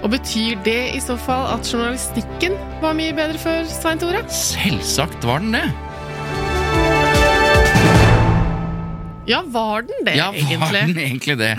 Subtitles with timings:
[0.00, 4.22] Og betyr det i så fall at journalistikken var mye bedre før, Svein Tore?
[4.32, 5.66] Selvsagt var den det.
[9.30, 10.80] Ja, var den det, Ja, var egentlig?
[10.88, 11.52] den egentlig det?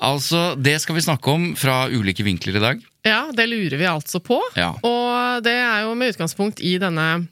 [0.00, 2.80] Altså, det skal vi snakke om fra ulike vinkler i dag.
[3.04, 4.38] Ja, det lurer vi altså på.
[4.56, 4.70] Ja.
[4.86, 7.26] Og det er jo med utgangspunkt i denne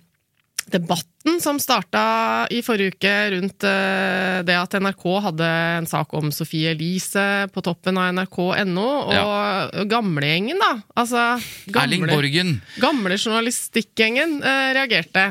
[0.70, 1.09] debatten
[1.40, 5.48] som starta i forrige uke rundt eh, det at NRK hadde
[5.80, 8.88] en sak om Sofie Elise på toppen av nrk.no,
[9.20, 10.72] og gamlegjengen, da.
[11.00, 11.26] Altså
[11.74, 12.56] Erling Borgen.
[12.80, 15.30] gamle journalistikkgjengen eh, reagerte.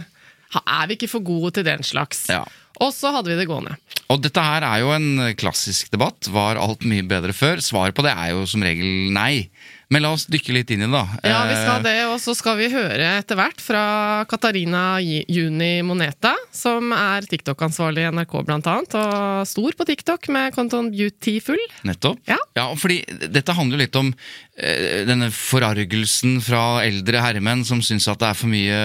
[0.60, 2.28] Er vi ikke for gode til den slags?
[2.30, 2.44] Ja.
[2.80, 3.76] Og så hadde vi det gående.
[4.10, 6.30] Og dette her er jo en klassisk debatt.
[6.32, 7.62] Var alt mye bedre før?
[7.62, 9.50] Svaret på det er jo som regel nei.
[9.90, 11.20] Men la oss dykke litt inn i det, da.
[11.26, 13.82] Ja, vi skal Eh, det, og så skal vi høre etter hvert fra
[14.30, 20.54] Katarina Juni Moneta, som er TikTok-ansvarlig i NRK blant annet, og stor på TikTok med
[20.54, 21.58] kontoen Beautiful.
[21.88, 22.22] Nettopp.
[22.30, 22.38] Ja.
[22.78, 23.02] fordi
[23.34, 24.14] dette handler jo litt om
[24.62, 28.82] eh, denne forargelsen fra eldre herremenn som syns at det er for mye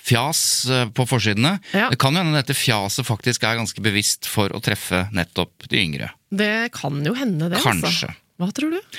[0.00, 0.42] fjas
[0.72, 1.58] eh, på forsidene.
[1.76, 1.90] Ja.
[1.92, 5.82] Det kan jo hende dette fjaset faktisk er ganske bevisst for å treffe nettopp de
[5.82, 6.12] yngre.
[6.32, 7.60] Det kan jo hende, det.
[7.60, 8.08] Kanskje.
[8.08, 8.16] Altså.
[8.38, 8.98] Hva tror du?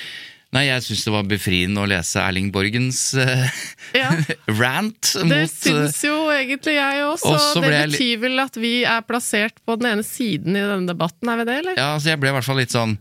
[0.55, 3.59] Nei, jeg syns det var befriende å lese Erling Borgens uh,
[3.93, 4.09] Ja,
[4.61, 7.33] rant Det mot Det syns jo egentlig jeg også.
[7.35, 10.63] Og så Det jeg betyr vel at vi er plassert på den ene siden i
[10.63, 11.77] denne debatten, er vi det, eller?
[11.77, 12.97] Ja, altså jeg ble i hvert fall litt sånn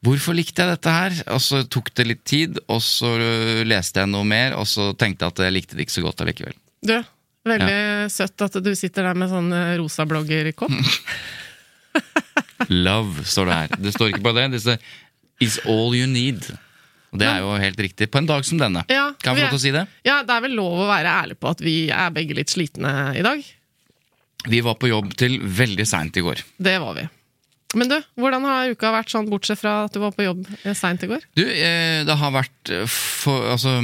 [0.00, 1.16] Hvorfor likte jeg dette her?
[1.36, 4.94] Og så tok det litt tid, og så øh, leste jeg noe mer, og så
[4.96, 6.56] tenkte jeg at jeg likte det ikke så godt allikevel.
[6.80, 6.94] Du,
[7.44, 10.72] veldig søtt at du sitter der med sånn eh, rosa bloggerkopp.
[12.86, 13.76] Love står det her.
[13.76, 14.48] Det står ikke bare det.
[14.56, 14.80] Det står
[15.40, 16.48] Is all you need.
[17.10, 18.84] Og det er jo helt riktig på en dag som denne.
[18.88, 19.86] Ja, kan jeg vi få lov til å si det?
[20.06, 22.92] Ja, det er vel lov å være ærlig på at vi er begge litt slitne
[23.18, 23.42] i dag.
[24.48, 26.44] Vi var på jobb til veldig seint i går.
[26.56, 27.08] Det var vi.
[27.78, 31.04] Men du, hvordan har uka vært sånn, bortsett fra at du var på jobb seint
[31.06, 31.26] i går?
[31.38, 33.76] Du, eh, det har vært eh, for, altså,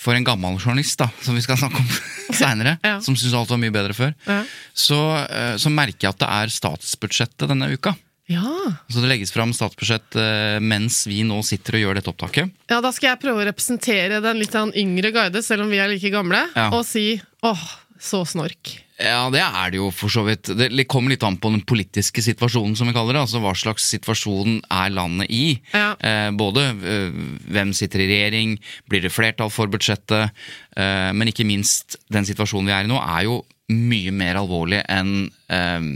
[0.00, 1.90] for en gammel journalist, da, som vi skal snakke om
[2.40, 2.94] seinere, Ja.
[3.04, 4.38] som syns alt var mye bedre før, Ja.
[4.72, 7.92] så, eh, så merker jeg at det er statsbudsjettet denne uka.
[8.26, 8.52] Ja.
[8.90, 12.50] Så det legges fram statsbudsjett eh, mens vi nå sitter og gjør dette opptaket.
[12.72, 15.78] ja, da skal jeg prøve å representere den litt sånn yngre guide, selv om vi
[15.78, 16.70] er like gamle, Ja.
[16.74, 17.62] og si åh,
[18.02, 18.80] så snork.
[18.98, 20.48] Ja, det er det jo for så vidt.
[20.56, 23.20] Det kommer litt an på den politiske situasjonen, som vi kaller det.
[23.26, 25.58] Altså hva slags situasjon er landet i.
[25.74, 25.90] Ja.
[26.00, 27.18] Eh, både eh,
[27.52, 28.54] hvem sitter i regjering,
[28.88, 30.32] blir det flertall for budsjettet,
[30.80, 34.78] eh, men ikke minst den situasjonen vi er i nå, er jo mye mer alvorlig
[34.86, 35.86] enn eh,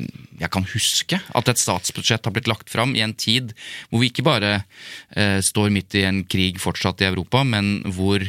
[0.40, 1.20] jeg kan huske.
[1.36, 3.54] At et statsbudsjett har blitt lagt fram i en tid
[3.90, 4.52] hvor vi ikke bare
[5.14, 8.26] eh, står midt i en krig fortsatt i Europa, men hvor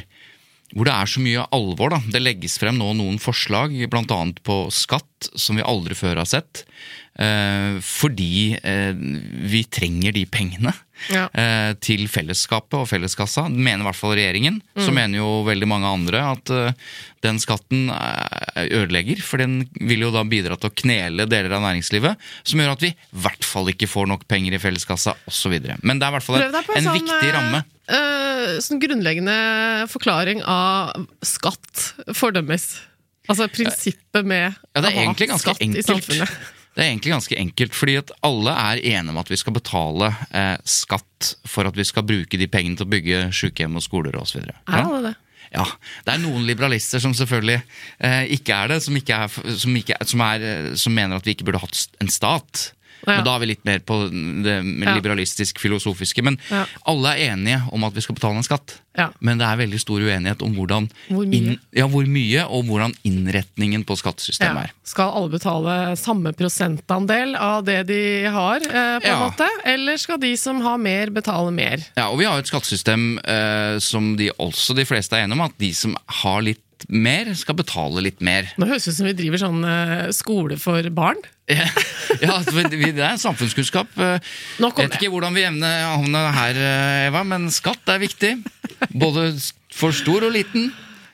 [0.72, 1.92] hvor det er så mye alvor.
[1.92, 2.00] da.
[2.14, 4.20] Det legges frem nå noen forslag, bl.a.
[4.48, 6.64] på skatt, som vi aldri før har sett.
[7.20, 8.96] Eh, fordi eh,
[9.52, 10.72] vi trenger de pengene
[11.10, 11.26] Ja.
[11.34, 13.48] eh, til fellesskapet og felleskassa.
[13.50, 14.60] Mener i hvert fall regjeringen.
[14.78, 16.74] Så mener jo veldig mange andre at eh,
[17.26, 19.22] den skatten eh, ødelegger.
[19.26, 22.86] For den vil jo da bidra til å knele deler av næringslivet, som gjør at
[22.86, 25.58] vi i hvert fall ikke får nok penger i felleskassa osv.
[25.82, 27.64] Men det er i hvert fall en, en sånn, viktig ramme.
[27.90, 29.36] eh, sånn grunnleggende
[29.92, 30.96] forklaring av
[31.26, 32.70] skatt fordømmes.
[33.30, 36.32] Altså prinsippet med Ja, det er egentlig ganske enkelt.
[36.72, 40.08] Det er egentlig ganske enkelt, fordi at alle er enige om at vi skal betale
[40.32, 44.16] eh, skatt for at vi skal bruke de pengene til å bygge sykehjem og skoler
[44.22, 44.46] osv.
[44.48, 45.18] Er alle det?
[45.52, 45.66] Ja,
[46.06, 47.58] det er noen liberalister som selvfølgelig
[48.00, 51.28] eh, ikke er det, som, ikke er, som, ikke som, er, eh, som mener at
[51.28, 52.70] vi ikke burde hatt en stat.
[53.08, 53.16] Ja.
[53.18, 53.96] Men da er vi litt mer på
[54.46, 54.56] det
[54.96, 56.22] liberalistisk-filosofiske.
[56.24, 56.66] Men Ja.
[56.86, 58.78] alle er enige om at vi skal betale en skatt.
[58.98, 59.10] Ja.
[59.22, 61.58] Men det er veldig stor uenighet om hvordan Hvor mye?
[61.74, 64.72] ja, hvor mye og hvordan innretningen på skattesystemet er.
[64.84, 69.48] Skal alle betale samme prosentandel av det de har, eh, på en måte?
[69.66, 71.78] Eller skal de som har mer, betale mer?
[71.96, 75.40] Ja, og vi har jo et skattesystem eh, som de også de fleste er enige
[75.40, 76.60] om, at de som har litt
[76.90, 78.48] mer, skal betale litt mer.
[78.58, 81.20] Nå høres det ut som vi driver sånn eh, skole for barn.
[81.52, 83.92] ja, det er samfunnskunnskap.
[84.00, 84.32] Eh,
[84.64, 88.38] Nok vet ikke hvordan vi evner havne her, eh, Eva, men skatt er viktig.
[88.96, 89.30] Både
[89.76, 90.72] for stor og liten.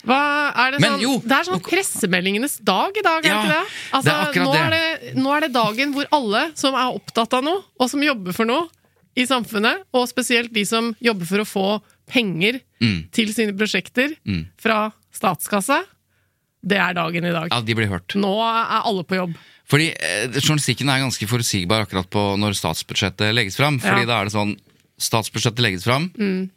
[0.08, 0.19] Hva
[0.56, 1.02] er det Men sånn?
[1.04, 3.75] jo, det er sånn pressemeldingenes dag i dag, er det ikke det?
[3.98, 4.62] Altså, det er nå, det.
[4.62, 8.06] er det, nå er det dagen hvor alle som er opptatt av noe, og som
[8.06, 8.69] jobber for noe
[9.18, 11.68] i samfunnet, og spesielt de som jobber for å få
[12.08, 13.08] penger Mm.
[13.10, 14.12] til sine prosjekter
[14.62, 15.81] fra statskassa,
[16.68, 17.52] det er dagen i dag.
[17.54, 18.16] Ja, de blir hørt.
[18.18, 19.36] Nå er alle på jobb.
[19.68, 23.81] Fordi eh, Journalistikken er ganske forutsigbar akkurat på når statsbudsjettet legges fram.
[23.84, 24.10] Fordi Ja.
[24.14, 24.56] da er det sånn
[24.98, 26.08] Statsbudsjettet legges fram,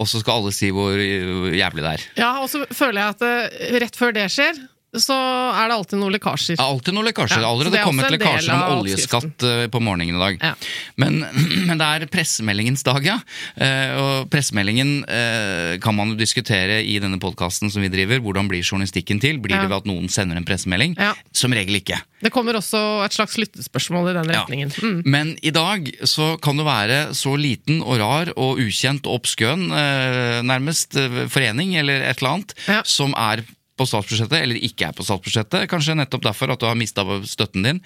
[0.01, 2.05] og så skal alle si hvor jævlig det er.
[2.17, 4.57] Ja, og så føler jeg at eh, rett før det skjer,
[4.98, 6.56] så er det alltid noen lekkasjer.
[6.58, 7.44] Ja, alltid noen lekkasjer.
[7.44, 10.40] Ja, allerede er kommet lekkasjer om oljeskatt eh, på morgenen i dag.
[10.42, 10.54] Ja.
[10.98, 11.20] Men,
[11.69, 13.20] men det er pressemeldingens dag, ja.
[13.54, 18.19] Eh, og pressemeldingen eh, kan man jo diskutere i denne podkasten som vi driver.
[18.25, 19.38] Hvordan blir journalistikken til?
[19.38, 20.98] Blir det ved at noen sender en pressemelding?
[21.31, 22.00] Som regel ikke.
[22.20, 24.75] Det kommer også et slags lyttespørsmål i den retningen.
[24.75, 24.98] Mm.
[25.06, 29.70] Men i dag så kan du være så liten og rar og ukjent og obskøn,
[29.70, 30.98] eh, nærmest
[31.31, 32.58] forening eller et eller annet,
[32.90, 33.46] som er
[33.81, 35.69] på statsbudsjettet eller ikke er på statsbudsjettet.
[35.71, 37.81] Kanskje nettopp derfor at du har mista støtten din.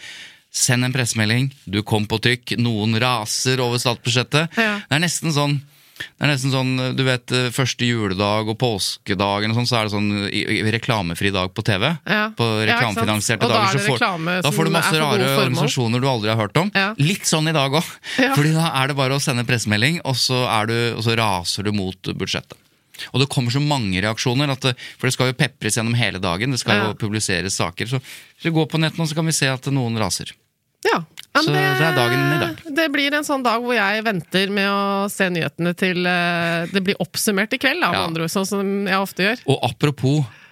[0.54, 1.48] Send en pressemelding.
[1.66, 2.56] Du kom på trykk.
[2.62, 4.58] Noen raser over statsbudsjettet.
[4.58, 4.80] Ja.
[4.82, 5.60] Det er nesten sånn
[5.94, 9.92] det er nesten sånn, du vet, Første juledag og påskedagen og sånn, så er det
[9.94, 11.86] sånn reklamefri dag på TV.
[12.10, 12.24] Ja.
[12.34, 13.78] På reklamefinansierte ja, dager.
[13.78, 16.72] Da, så får- reklame da får du masse rare organisasjoner du aldri har hørt om.
[16.74, 16.88] Ja.
[16.98, 17.94] Litt sånn i dag òg.
[18.18, 18.32] Ja.
[18.36, 21.74] Fordi da er det bare å sende pressemelding, og så, du, og så raser du
[21.76, 22.58] mot budsjettet.
[23.12, 26.18] Og det kommer så mange reaksjoner, at det, for det skal jo pepres gjennom hele
[26.22, 26.50] dagen.
[26.54, 26.86] Det skal Ja.
[26.88, 27.86] jo publiseres saker.
[27.86, 30.32] Så hvis vi går på nett nå, så kan vi se at noen raser.
[30.84, 31.02] Ja.
[31.34, 32.58] Så det er dagen i dag.
[32.76, 36.82] Det blir en sånn dag hvor jeg venter med å se nyhetene til eh, det
[36.84, 38.04] blir oppsummert i kveld, da, Ja.
[38.06, 39.40] andre sånn som jeg ofte gjør.
[39.48, 40.43] Og apropos eh,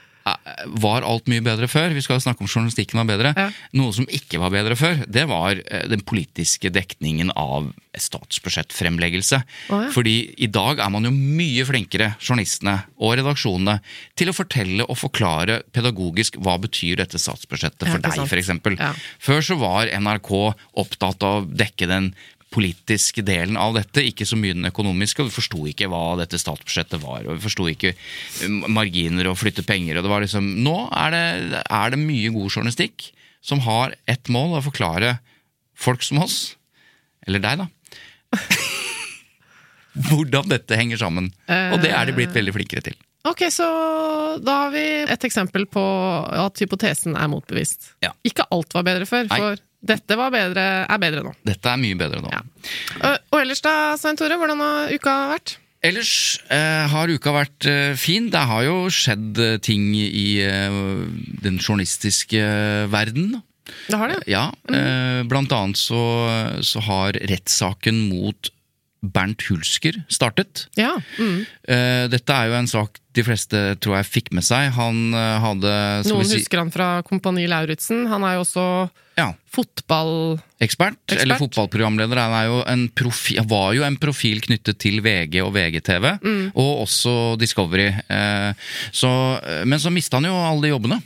[0.83, 1.95] var alt mye bedre før?
[1.97, 3.33] Vi skal snakke om journalistikken var bedre.
[3.37, 3.49] Ja.
[3.79, 9.43] Noe som ikke var bedre før, det var eh, den politiske dekningen av statsbudsjettfremleggelse.
[9.73, 9.91] Oh, ja.
[9.95, 13.79] Fordi i dag er man jo mye flinkere, journalistene og redaksjonene,
[14.19, 18.53] til å fortelle og forklare pedagogisk hva betyr dette statsbudsjettet for ja, deg, f.eks.
[18.79, 18.93] Ja.
[19.23, 20.33] Før så var NRK
[20.83, 22.13] opptatt av å dekke den
[22.53, 25.23] politiske delen av dette, ikke så mye den økonomiske.
[25.23, 29.39] og Vi forsto ikke hva dette statsbudsjettet var, og vi forsto ikke eh, marginer og
[29.41, 29.99] flytte penger.
[29.99, 33.11] og det var liksom, Nå er det, er det mye god journalistikk
[33.43, 35.17] som har ett mål, å forklare
[35.75, 36.55] folk som oss,
[37.27, 37.67] eller deg, da,
[40.09, 41.33] hvordan dette henger sammen.
[41.49, 43.01] Og det er de blitt veldig flinkere til.
[43.29, 43.67] Ok, så
[44.43, 45.83] da har vi et eksempel på
[46.43, 47.93] at hypotesen er motbevist.
[48.03, 48.11] Ja.
[48.27, 49.55] Ikke alt var bedre før, Nei.
[49.83, 51.33] Dette var bedre, er bedre nå.
[51.47, 52.31] Dette er mye bedre nå.
[52.31, 52.43] Ja.
[53.03, 55.57] Og, Og ellers da, Svein Tore, hvordan har uka vært?
[55.83, 56.13] Ellers
[56.55, 58.29] eh, har uka vært eh, fin.
[58.31, 60.77] Det har jo skjedd eh, ting i eh,
[61.43, 62.43] den journalistiske
[62.93, 63.41] verden.
[63.89, 64.21] Det har det?
[64.31, 65.99] Ja, eh, blant annet så,
[66.63, 68.53] så har rettssaken mot
[69.03, 70.69] Bernt Hulsker startet.
[70.79, 70.93] Ja.
[71.19, 71.41] Mm.
[71.67, 74.71] Eh, dette er jo en sak de fleste tror jeg fikk med seg.
[74.77, 75.73] Han eh, hadde
[76.07, 78.05] Noen vi si, husker han fra Kompani Lauritzen.
[78.09, 78.67] Han er jo også
[79.19, 80.39] ja, fotball...
[80.63, 81.25] ekspert, Ekspert.
[81.27, 82.21] eller fotballprogramleder.
[82.23, 86.45] Han er jo en profi, var jo en profil knyttet til VG og VGTV, Mm.
[86.55, 87.91] og også Discovery.
[88.07, 88.55] Eh,
[88.95, 89.11] så,
[89.67, 91.03] men så mista han jo alle de jobbene.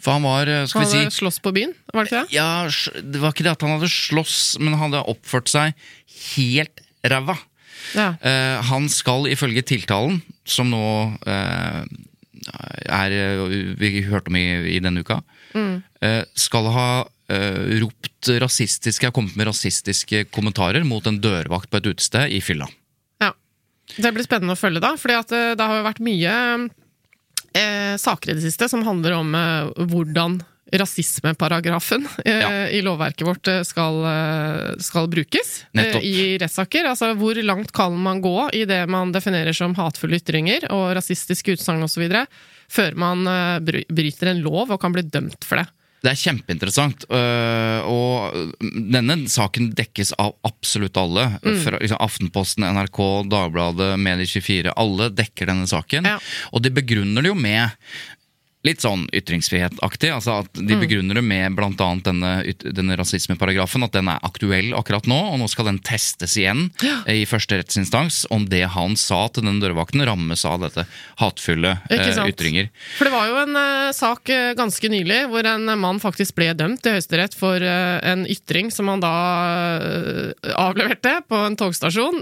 [0.00, 0.84] For han var, skal Mm.
[0.86, 2.32] Han vi hadde si slåss på byen, var det ikke det?
[2.32, 5.74] Ja, det var ikke det at han hadde slåss, men han hadde oppført seg
[6.34, 7.36] helt ræva.
[7.96, 8.12] Ja.
[8.20, 10.84] Uh, han skal ifølge tiltalen, som nå
[11.26, 11.82] uh,
[12.88, 13.40] er eh,
[13.78, 15.20] Vi hørte om i, i denne uka,
[16.00, 16.90] eh, skal ha
[17.30, 22.66] ropt rasistiske har kommet med rasistiske kommentarer mot en dørvakt på et utested i fylla.
[23.22, 23.28] ja.
[23.94, 24.96] Det blir spennende å følge, da.
[24.98, 26.32] det, det har jo vært mye
[27.54, 30.40] eh, saker i det siste som handler om eh, hvordan
[30.72, 32.68] rasismeparagrafen eh, Ja.
[32.68, 36.02] i lovverket vårt eh, skal, eh, skal brukes Nettopp.
[36.02, 36.86] i rettssaker.
[36.90, 41.56] Altså hvor langt kan man gå i det man definerer som hatefulle ytringer og rasistiske
[41.56, 42.06] utsagn osv.,
[42.70, 43.24] før man
[43.66, 45.66] bryter en lov og kan bli dømt for det.
[46.00, 48.54] Det er kjempeinteressant, og
[48.94, 51.26] denne saken dekkes av absolutt alle.
[51.42, 54.72] Fra, liksom, Aftenposten, NRK, Dagbladet, Medie24.
[54.80, 56.08] Alle dekker denne saken.
[56.08, 56.16] Ja.
[56.54, 57.74] Og de begrunner det jo med
[58.66, 60.10] litt sånn ytringsfrihetaktig.
[60.12, 61.88] altså at De begrunner det med bl.a.
[62.04, 65.18] Denne, denne rasismeparagrafen, at den er aktuell akkurat nå.
[65.32, 67.00] Og nå skal den testes igjen ja.
[67.08, 70.84] i første rettsinstans om det han sa til den dørvakten, rammes av dette
[71.20, 72.68] hatefulle eh, ytringer.
[72.98, 76.50] For det var jo en uh, sak uh, ganske nylig hvor en mann faktisk ble
[76.56, 79.12] dømt til Høyesterett for eh, en ytring som han da
[80.58, 82.20] avleverte på en togstasjon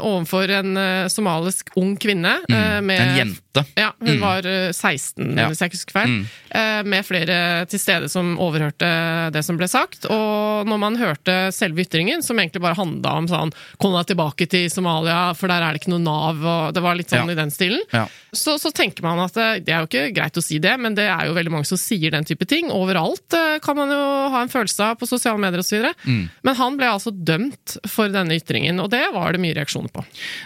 [0.00, 0.78] overfor en
[1.12, 2.38] somalisk ung kvinne.
[2.48, 2.86] Mm.
[2.86, 3.00] med, Mm.
[3.00, 3.49] En jente.
[3.76, 5.48] Ja, hun var eh, 16, Ja.
[5.50, 6.08] hvis jeg ikke husker feil.
[6.08, 6.26] Mm.
[6.54, 7.38] eh, Med flere
[7.70, 10.06] til stede som overhørte det som ble sagt.
[10.06, 14.46] Og når man hørte selve ytringen, som egentlig bare handla om sånn Kom deg tilbake
[14.48, 17.32] til Somalia, for der er det ikke noe Nav, og det var litt sånn Ja.
[17.32, 17.80] i den stilen.
[17.92, 18.06] Ja.
[18.32, 20.94] Så, så tenker man at eh, det er jo ikke greit å si det, men
[20.94, 22.70] det er jo veldig mange som sier den type ting.
[22.70, 23.98] Overalt eh, kan man jo
[24.30, 25.90] ha en følelse av på sosiale medier osv.
[26.06, 26.28] Mm.
[26.46, 30.04] Men han ble altså dømt for denne ytringen, og det var det mye reaksjoner på.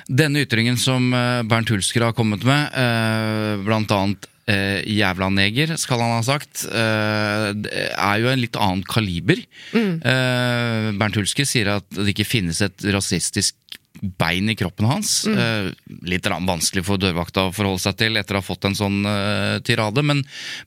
[0.09, 2.93] Denne ytringen som eh, Bernt Hulsker har kommet med, eh,
[3.65, 7.51] blant annet eh, jævla neger, skal han ha sagt, eh,
[7.95, 9.41] er jo en litt annen kaliber.
[9.75, 13.57] Eh, Bernt Hulske sier at det ikke finnes et rasistisk
[14.19, 15.23] bein i kroppen hans.
[15.31, 15.71] Eh,
[16.11, 19.59] litt vanskelig for dørvakta å forholde seg til etter å ha fått en sånn eh,
[19.65, 20.25] tirade, men,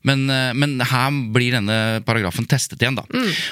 [0.07, 3.05] men, eh, men her blir denne paragrafen testet igjen, da.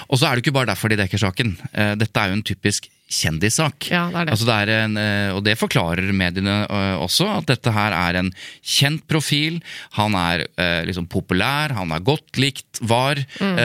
[0.10, 1.58] Og så er det ikke bare derfor de dekker saken.
[1.74, 3.88] Eh, dette er jo en typisk kjendissak.
[3.92, 4.34] Ja, det det.
[4.34, 8.18] Altså det er en, eh, og det forklarer mediene eh, også, at dette her er
[8.18, 8.32] en
[8.66, 9.60] kjent profil.
[10.00, 13.20] Han er eh, liksom populær, han er godt likt, var.
[13.40, 13.56] Mm.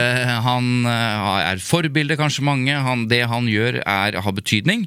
[0.45, 2.75] Han er forbilde, kanskje mange.
[2.85, 4.85] Han, det han gjør, er, har betydning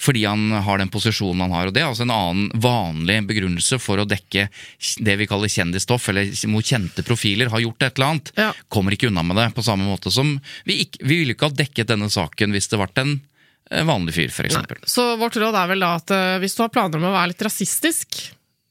[0.00, 1.68] fordi han har den posisjonen han har.
[1.68, 4.46] og Det er altså en annen vanlig begrunnelse for å dekke
[5.04, 7.50] det vi kaller kjendisstoff, eller mot kjente profiler.
[7.52, 8.32] Har gjort et eller annet.
[8.38, 8.50] Ja.
[8.72, 11.58] Kommer ikke unna med det, på samme måte som vi, ikke, vi ville ikke ha
[11.64, 13.18] dekket denne saken hvis det ble en
[13.88, 14.56] vanlig fyr, f.eks.
[14.92, 17.32] Så vårt råd er vel da at eh, hvis du har planer om å være
[17.32, 18.20] litt rasistisk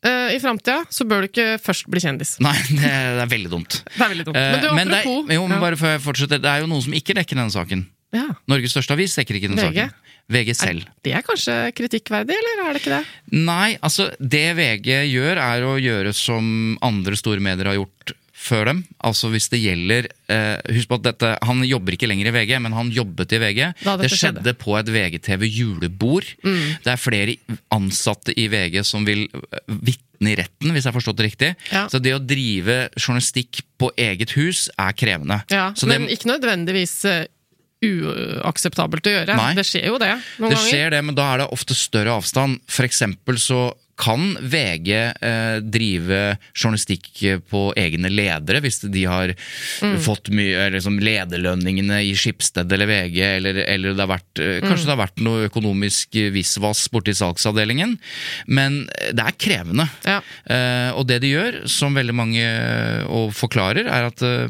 [0.05, 2.35] eh, i framtida, så bør du ikke først bli kjendis.
[2.43, 3.81] Nei, det, det er veldig dumt.
[3.91, 4.39] Det er veldig dumt.
[4.39, 6.71] Eh, Men du, men det, er, jo, men bare før jeg fortsetter, det er jo
[6.71, 7.85] noen som ikke dekker denne saken.
[8.15, 8.29] ja.
[8.51, 9.83] Norges største avis dekker ikke denne VG?
[9.83, 10.01] saken.
[10.25, 10.85] VG selv.
[11.05, 13.01] Det er kanskje kritikkverdig, eller er det ikke det?
[13.45, 16.47] Nei, altså det VG gjør er å gjøre som
[16.81, 18.79] andre store medier har gjort før dem.
[19.05, 22.55] Altså hvis det gjelder eh, Husk på at dette, han jobber ikke lenger i VG,
[22.61, 23.61] men han jobbet i VG.
[23.83, 26.29] Da Det skjedde på et VGTV julebord.
[26.45, 26.77] Mm.
[26.85, 27.35] Det er flere
[27.73, 31.49] ansatte i VG som vil eh, vitne i retten, hvis jeg har forstått det riktig.
[31.73, 31.85] Ja.
[31.91, 35.41] Så det å drive journalistikk på eget hus er krevende.
[35.51, 37.25] Ja, Så det, men ikke nødvendigvis eh,
[37.85, 39.35] uakseptabelt å gjøre.
[39.37, 39.49] Nei.
[39.57, 40.69] Det skjer jo det noen Det ganger.
[40.69, 42.61] skjer det, men da er det ofte større avstand.
[42.71, 43.59] For eksempel så
[43.97, 44.89] kan VG
[45.23, 47.09] eh, drive journalistikk
[47.49, 49.33] på egne ledere, hvis de har
[49.81, 49.97] Mm.
[50.03, 54.67] fått mye liksom lederlønningene i Skipsted eller VG, eller, eller det har vært, eh, Mm.
[54.69, 57.97] kanskje det har vært noe økonomisk visvas borti salgsavdelingen.
[58.47, 59.89] Men eh, det er krevende.
[60.05, 60.21] Ja.
[60.45, 64.47] Eh, og det de gjør, som veldig mange eh, og forklarer, er at eh,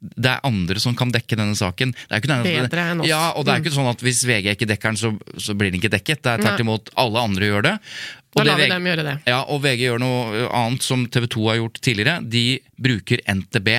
[0.00, 1.90] det er andre som kan dekke denne saken.
[2.08, 3.08] Det er Bedre enn oss.
[3.10, 5.10] Ja, og det er ikke sånn at hvis VG ikke dekker den, så,
[5.42, 6.22] så blir den ikke dekket.
[6.22, 7.74] Det er tvert imot, alle andre gjør det.
[8.36, 9.14] Og da lar vi dem gjøre det.
[9.26, 12.18] Ja, og VG gjør noe annet som TV 2 har gjort tidligere.
[12.22, 12.44] De
[12.78, 13.72] bruker NTB.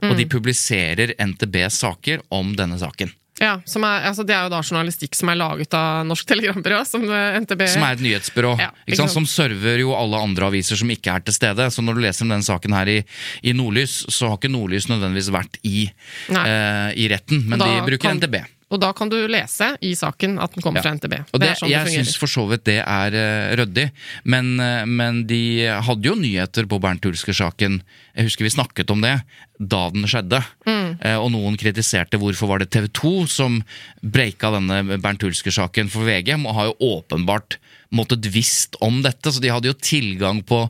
[0.00, 0.16] Og Mm.
[0.16, 3.10] de publiserer NTBs saker om denne saken.
[3.40, 6.82] Ja, som er, altså Det er jo da journalistikk som er laget av Norsk Telegrambyrå,
[6.88, 8.52] som eh, NTB Som er et nyhetsbyrå.
[8.60, 9.14] Ja, ikke ikke sant?
[9.16, 11.70] Som server jo alle andre aviser som ikke er til stede.
[11.72, 13.00] Så når du leser om denne saken her i,
[13.42, 15.88] i Nordlys, så har ikke Nordlys nødvendigvis vært i,
[16.28, 18.42] eh, i retten, men da de bruker kan- NTB.
[18.70, 20.84] Og da kan du lese i saken at den kommer Ja.
[20.84, 21.16] fra NTB.
[21.34, 23.88] Og det, er sånn jeg syns for så vidt det er uh, ryddig,
[24.30, 27.80] men, uh, men de hadde jo nyheter på Bernt Hulsker-saken.
[28.14, 29.16] Jeg husker vi snakket om det
[29.60, 30.96] da den skjedde, Mm.
[31.04, 33.58] Eh, og noen kritiserte hvorfor var det TV 2 som
[34.02, 37.58] breika denne Bernt Hulsker-saken, for VG og har jo åpenbart
[37.92, 40.60] måttet visst om dette, så de hadde jo tilgang på,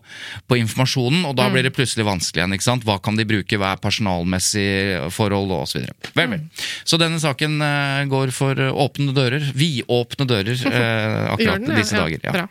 [0.49, 1.52] på informasjonen, og da Mm.
[1.52, 2.54] blir det plutselig vanskelig igjen.
[2.56, 2.85] ikke sant?
[2.88, 5.82] Hva kan de bruke, hva er personalmessig forhold, og så.
[6.14, 6.38] Vel, vel.
[6.40, 6.49] Mm.
[6.85, 12.02] Så denne saken eh, går for åpne dører, vidåpne dører, eh, akkurat den, disse ja.
[12.06, 12.20] dager.
[12.25, 12.32] Ja.
[12.32, 12.49] Bra.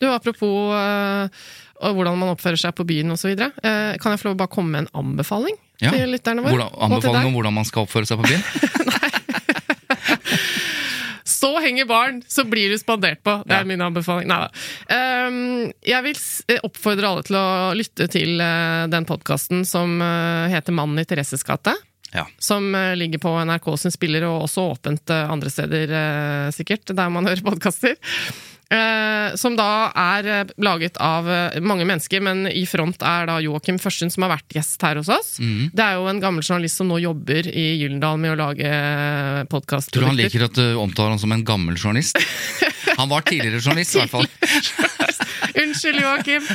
[0.00, 1.28] Du, Apropos uh,
[1.80, 3.34] hvordan man oppfører seg på byen osv.
[3.36, 5.90] Uh, kan jeg få lov å bare komme med en anbefaling Ja.
[5.94, 6.52] til lytterne våre?
[6.52, 8.44] Hvordan, anbefaling om hvordan man skal oppføre seg på byen?
[11.24, 13.32] Så henger barn, så blir du spandert på.
[13.46, 13.64] Det er Ja.
[13.64, 14.28] min anbefaling.
[14.28, 14.50] Neida.
[14.90, 16.18] Um, jeg vil
[16.66, 21.42] oppfordre alle til å lytte til eh, den podkasten som eh, heter Mannen i Thereses
[21.46, 21.72] gate.
[22.12, 22.26] Ja.
[22.38, 26.92] Som eh, ligger på NRK sin spiller, og også åpent eh, andre steder, eh, sikkert,
[26.92, 27.96] der man hører podkaster.
[28.70, 33.40] Eh, som da er eh, laget av eh, mange mennesker, men i front er da
[33.42, 35.32] Joakim Førstund, som har vært gjest her hos oss.
[35.42, 35.72] Mm.
[35.74, 38.70] Det er jo en gammel journalist som nå jobber i Gyllendal med å lage
[39.50, 39.90] podkast.
[39.90, 42.18] Tror du han liker at du omtaler han som en gammel journalist?
[43.00, 44.26] Han var tidligere journalist, i hvert fall.
[45.54, 46.00] Unnskyld!
[46.00, 46.46] Joakim.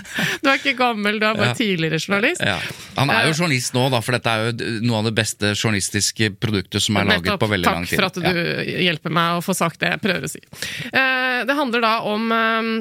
[0.41, 1.57] Du er ikke gammel, du er bare Ja.
[1.57, 2.41] tidligere journalist.
[2.41, 2.57] Ja.
[2.97, 6.31] Han er jo journalist nå, da, for dette er jo noe av det beste journalistiske
[6.39, 7.99] produktet som er laget på veldig lang tid.
[7.99, 10.41] Takk for at du hjelper meg å få sagt det jeg prøver å si.
[10.91, 12.71] Eh, det handler da om eh,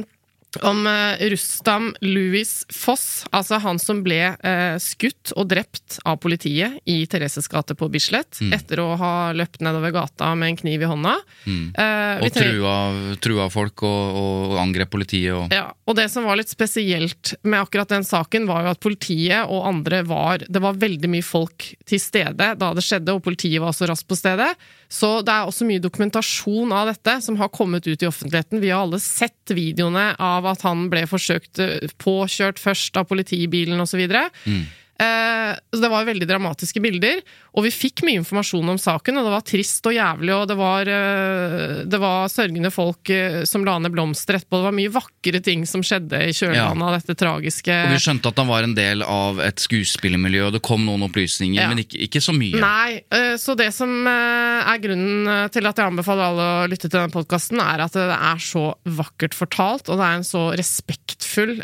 [0.62, 6.78] om eh, Rustam Louis Foss, altså han som ble eh, skutt og drept av politiet
[6.86, 8.52] i Thereses gate på Bislett, Mm.
[8.52, 11.14] etter å ha løpt nedover gata med en kniv i hånda.
[11.46, 12.22] Eh, Mm.
[12.24, 12.74] Og trua,
[13.20, 17.60] trua folk og, og angrep politiet og Ja, og det som var litt spesielt med
[17.60, 21.74] akkurat den saken, var jo at politiet og andre var Det var veldig mye folk
[21.86, 24.54] til stede da det skjedde, og politiet var også raskt på stedet.
[24.94, 28.62] Så det er også mye dokumentasjon av dette som har kommet ut i offentligheten.
[28.62, 33.82] Vi har alle sett videoene av at han ble forsøkt eh, påkjørt først av politibilen
[33.82, 34.04] osv.
[34.06, 37.24] Eh, så det var veldig dramatiske bilder,
[37.54, 40.56] og vi fikk mye informasjon om saken, og det var trist og jævlig, og det
[40.58, 44.58] var, eh, det var sørgende folk eh, som la ned blomster etterpå.
[44.58, 48.32] Det var mye vakre ting som skjedde i kjølvannet av dette tragiske Og vi skjønte
[48.32, 51.68] at han var en del av et skuespillermiljø, og det kom noen opplysninger, Ja.
[51.70, 52.58] men ikke, ikke så mye.
[52.58, 56.98] Nei, eh, så det som er grunnen til at jeg anbefaler alle å lytte til
[56.98, 61.54] denne podkasten, er at det er så vakkert fortalt, og det er en så respektfull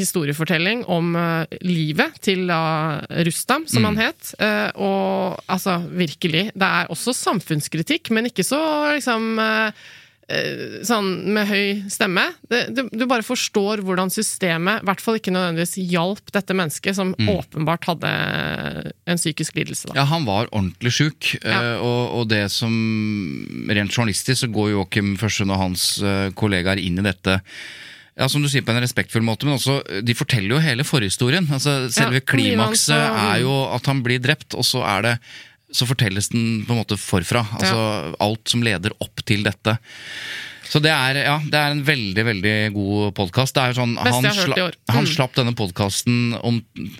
[0.00, 1.12] historiefortelling om
[1.60, 4.32] livet til Rustam, som han het.
[4.78, 6.48] Og altså, virkelig.
[6.54, 8.58] Det er også samfunnskritikk, men ikke så
[8.94, 9.80] liksom eh,
[10.30, 12.26] eh, Sånn med høy stemme.
[12.50, 16.94] Det, du, du bare forstår hvordan systemet, i hvert fall ikke nødvendigvis hjalp dette mennesket,
[16.98, 18.12] som åpenbart hadde
[19.08, 19.90] en psykisk lidelse.
[19.90, 19.98] Da.
[20.02, 21.58] Ja, han var ordentlig sjuk, Ja.
[21.74, 22.72] eh, og, og det som
[23.68, 25.88] Rent journalistisk så går Joakim Førsund og hans
[26.38, 27.40] kollegaer inn i dette
[28.18, 31.46] ja, som du sier på en respektfull måte, men også de forteller jo hele forhistorien.
[31.54, 35.14] Altså, selve Ja, klimakset er jo at han blir drept, og så er det
[35.70, 37.44] så fortelles den på en måte forfra.
[37.58, 37.80] Altså
[38.24, 39.76] alt som leder opp til dette.
[40.68, 43.60] Så det er, ja, det er en veldig veldig god podkast.
[43.76, 44.92] Sånn, han, sla, mm.
[44.92, 46.34] han slapp denne podkasten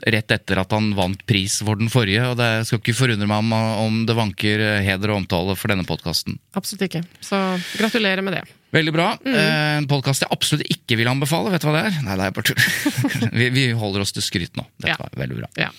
[0.08, 3.44] rett etter at han vant pris for den forrige, og det skal ikke forundre meg
[3.44, 3.52] om,
[3.84, 6.40] om det vanker heder og omtale for denne podkasten.
[6.56, 7.04] Absolutt ikke.
[7.20, 7.42] Så
[7.76, 8.46] gratulerer med det.
[8.74, 9.06] Veldig bra.
[9.24, 9.34] Mm.
[9.34, 11.50] Eh, En podkast jeg absolutt ikke vil anbefale.
[11.54, 11.98] Vet du hva det er?
[12.04, 13.30] Nei, det er bare tull.
[13.40, 14.66] vi, vi holder oss til skryt nå.
[14.76, 14.98] Dette Ja.
[15.00, 15.48] var veldig bra.
[15.56, 15.70] Ja.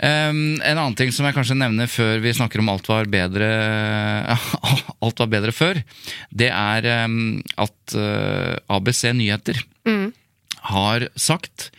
[0.00, 3.48] Um, en annen ting som jeg kanskje nevner før vi snakker om alt var bedre
[5.04, 5.80] Alt var bedre før,
[6.32, 9.60] det er um, at uh, ABC Nyheter
[10.70, 11.70] har sagt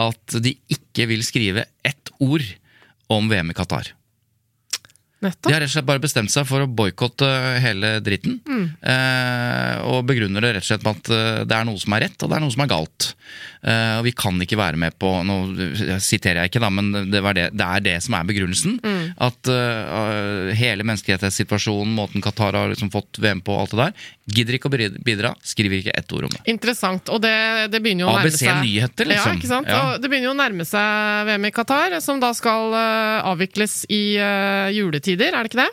[0.00, 2.44] at de ikke vil skrive ett ord
[3.10, 3.90] om VM i Qatar.
[5.20, 7.28] De har rett og slett bare bestemt seg for å boikotte
[7.60, 8.38] hele dritten.
[8.80, 12.06] Eh, og begrunner det rett og slett med at eh, det er noe som er
[12.06, 13.08] rett, og det er noe som er galt.
[13.60, 15.36] Eh, og vi kan ikke være med på Nå
[16.00, 18.78] siterer jeg ikke, da, men det, var det, det er det som er begrunnelsen.
[19.20, 24.56] At uh, hele menneskerettighetssituasjonen, måten Qatar har liksom fått VM på, alt det der, gidder
[24.56, 26.40] ikke å bidra, skriver ikke ett ord om det.
[26.50, 27.10] Interessant.
[27.12, 27.34] Og det,
[27.72, 29.34] det begynner jo å nærme seg ABC Nyheter, liksom.
[29.34, 29.70] Ja, ikke sant?
[29.70, 29.80] Ja.
[29.82, 33.82] Og det begynner jo å nærme seg VM i Qatar, som da skal uh, avvikles
[33.90, 34.70] i eh,
[35.10, 35.70] juletider, er det ikke det?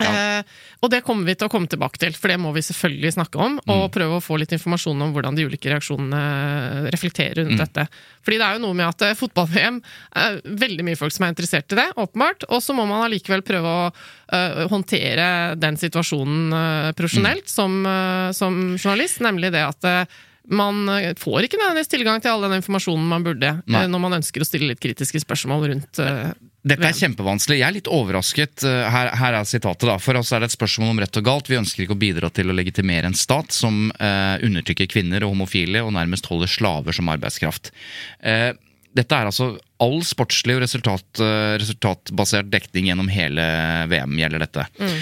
[0.00, 0.42] Eh,
[0.80, 3.36] og det kommer vi til å komme tilbake til, for det må vi selvfølgelig snakke
[3.36, 3.58] om.
[3.68, 3.92] Og Mm.
[3.92, 7.50] prøve å få litt informasjon om hvordan de ulike reaksjonene reflekterer Mm.
[7.50, 7.84] rundt dette.
[8.24, 9.82] Fordi det er jo noe med at eh, fotball-VM
[10.16, 12.44] er veldig mye folk som er interessert i det, åpenbart.
[12.48, 13.92] Og så må man allikevel prøve å
[14.32, 17.48] eh, håndtere den situasjonen eh, profesjonelt Mm.
[17.48, 20.04] som, eh, som journalist, nemlig det at eh,
[20.48, 23.82] man eh, får ikke nødvendigvis tilgang til all den informasjonen man burde, Nei.
[23.84, 27.56] eh, når man ønsker å stille litt kritiske spørsmål rundt uh, Dette er kjempevanskelig.
[27.60, 28.64] Jeg er litt overrasket.
[28.66, 29.94] Her, her er sitatet, da.
[30.02, 31.48] For oss er det et spørsmål om rett og galt.
[31.48, 35.32] Vi ønsker ikke å bidra til å legitimere en stat som uh, undertrykker kvinner og
[35.32, 37.72] homofile og nærmest holder slaver som arbeidskraft.
[38.20, 38.52] Uh,
[38.96, 43.44] dette er altså all sportslig og resultat, eh, resultatbasert dekning gjennom hele
[43.90, 44.66] VM gjelder dette.
[44.80, 44.98] Mm.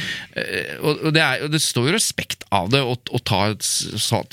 [0.86, 3.40] og, det er, det står jo respekt av det å, å ta,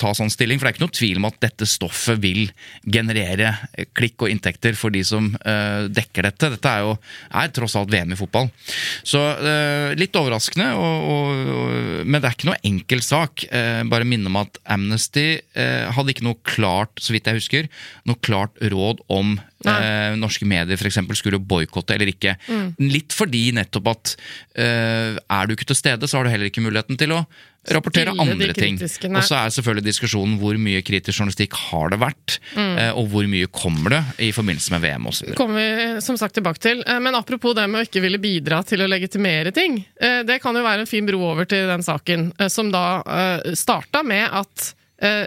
[0.00, 2.46] ta sånn stilling, for det er ikke noe tvil om at dette stoffet vil
[2.84, 6.50] generere eh, klikk og inntekter for de som uh, dekker dette.
[6.56, 6.94] Dette er jo
[7.40, 8.50] er tross alt VM i fotball.
[9.06, 11.74] Så uh, litt overraskende, og, og, og,
[12.06, 13.46] men det er ikke noe enkel sak.
[13.50, 17.68] Uh, bare minne om at Amnesty hadde ikke noe klart, så vidt jeg husker,
[18.08, 20.98] noe klart råd om eh, norske medier f.eks.
[21.18, 22.36] skulle boikotte eller ikke.
[22.80, 24.16] Litt fordi nettopp at
[24.54, 27.24] eh, er du ikke til stede, så har du heller ikke muligheten til å
[27.66, 28.76] rapportere Stille andre ting.
[28.78, 33.26] Og så er selvfølgelig diskusjonen hvor mye kritisk journalistikk har det vært, eh, og hvor
[33.26, 35.32] mye kommer det i forbindelse med VM osv.
[35.34, 36.84] kommer vi som sagt tilbake til.
[36.86, 39.80] Eh, Men apropos det med å ikke ville bidra til å legitimere ting.
[40.00, 43.02] eh, Det kan jo være en fin bro over til den saken, eh, som da
[43.02, 45.26] eh, starta med at eh,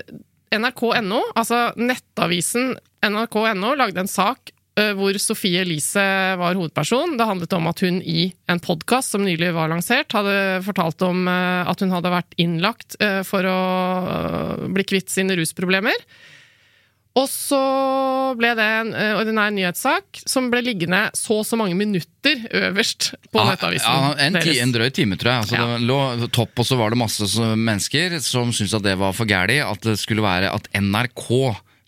[0.56, 2.72] NRK.no, altså nettavisen
[3.06, 6.04] NRK.no, lagde en sak eh, hvor Sofie Elise
[6.40, 7.16] var hovedperson.
[7.20, 11.28] Det handlet om at hun i en podkast som nylig var lansert, hadde fortalt om
[11.32, 13.62] eh, at hun hadde vært innlagt eh, for å
[14.76, 15.96] bli kvitt sine rusproblemer.
[17.18, 17.58] Og så
[18.38, 23.44] ble det en ordinær nyhetssak som ble liggende så og så mange minutter øverst på
[23.44, 23.90] nettavisen.
[23.90, 25.48] Ja, en, ti, en drøy time, tror jeg.
[25.48, 25.66] Altså, Ja.
[25.74, 27.26] Det lå topp, og så var det masse
[27.58, 29.58] mennesker som syntes at det var for gæli.
[29.66, 31.26] At det skulle være at NRK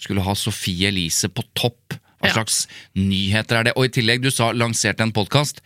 [0.02, 1.96] skulle ha Sofie Elise på topp.
[2.22, 2.34] Hva Ja.
[2.36, 3.74] slags nyheter er det?
[3.78, 5.62] Og i tillegg, du sa lanserte en podkast.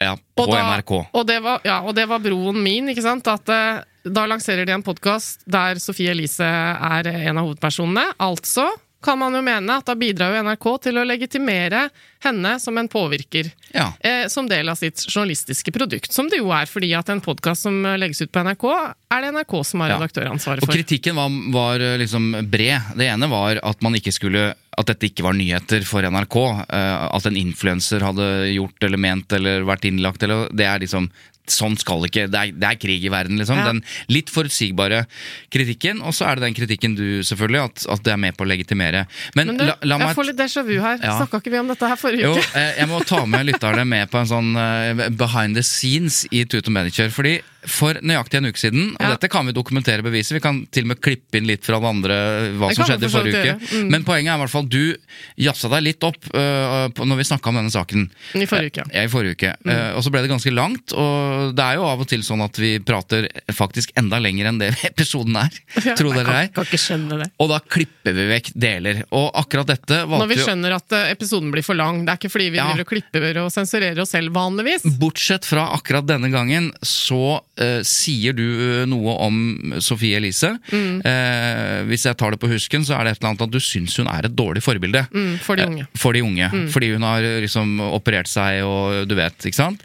[0.00, 0.92] Ja, på Og da- NRK.
[1.14, 3.26] Og det, var, ja, og det var broen min, ikke sant?
[3.28, 8.14] At eh, da lanserer de en podkast der Sofie Elise er en av hovedpersonene.
[8.18, 8.64] Altså
[9.02, 11.86] kan man jo mene at da bidrar jo NRK til å legitimere
[12.24, 13.48] henne som en påvirker.
[13.72, 13.92] Ja.
[14.00, 16.12] Eh, som del av sitt journalistiske produkt.
[16.12, 18.66] Som det jo er, fordi at en podkast som eh, legges ut på NRK,
[19.10, 19.98] er det NRK som har Ja.
[20.36, 20.60] for.
[20.60, 22.92] Og kritikken var, var eh, liksom bred.
[22.96, 26.36] Det ene var at man ikke skulle at dette ikke var nyheter for NRK.
[26.68, 30.22] eh, At en influenser hadde gjort eller ment eller vært innlagt.
[30.22, 31.08] Eller, det er liksom
[31.50, 33.58] Sånn skal ikke Det er, det er krig i verden, liksom.
[33.60, 33.68] Ja.
[33.72, 33.82] Den
[34.12, 35.04] litt forutsigbare
[35.52, 36.02] kritikken.
[36.06, 38.50] Og så er det den kritikken du, selvfølgelig, at, at det er med på å
[38.50, 39.04] legitimere.
[39.34, 40.98] Men, Men du, la, la meg jeg får litt déjà vu her.
[41.02, 41.16] Ja.
[41.20, 42.48] Snakka ikke vi om dette her forrige jo, uke?
[42.58, 46.44] eh, jeg må ta med lytterne med på en sånn uh, behind the scenes i
[46.44, 47.10] Tut og Manager.
[47.14, 49.10] Fordi for nøyaktig en uke siden, og Ja.
[49.12, 51.90] dette kan vi dokumentere beviset, vi kan til og med klippe inn litt fra det
[51.90, 52.14] andre
[52.56, 53.74] hva Det som skjedde i for forrige uke.
[53.76, 53.90] Mm.
[53.92, 54.96] Men poenget er i hvert fall du
[55.44, 58.06] jazza deg litt opp uh, når vi snakka om denne saken.
[58.40, 58.86] I forrige uke.
[58.94, 59.52] Ja, i forrige uke.
[59.68, 62.42] Eh, og så ble det ganske langt, og det er jo av og til sånn
[62.44, 65.54] at vi prater faktisk enda lenger enn det episoden er.
[65.80, 66.80] Ja, Tro det jeg eller kan, ei.
[66.86, 67.28] kan det.
[67.42, 69.02] Og da klipper vi vekk deler.
[69.16, 72.02] Og akkurat dette Når vi skjønner at eh, episoden blir for lang.
[72.06, 72.68] Det er ikke fordi vi Ja.
[72.70, 74.84] driver og klipper og sensurerer oss selv vanligvis.
[75.00, 79.40] Bortsett fra akkurat denne gangen, så uh, sier du eh, noe om
[79.82, 80.52] Sofie Elise.
[80.72, 81.00] Mm.
[81.06, 83.60] Uh, hvis jeg tar det på husken, så er det et eller annet at du
[83.62, 85.06] syns hun er et dårlig forbilde.
[85.14, 85.88] Mm, for de unge.
[85.88, 86.50] Uh, For de unge.
[86.52, 86.68] Mm.
[86.74, 89.84] Fordi hun har liksom operert seg og du vet, ikke sant.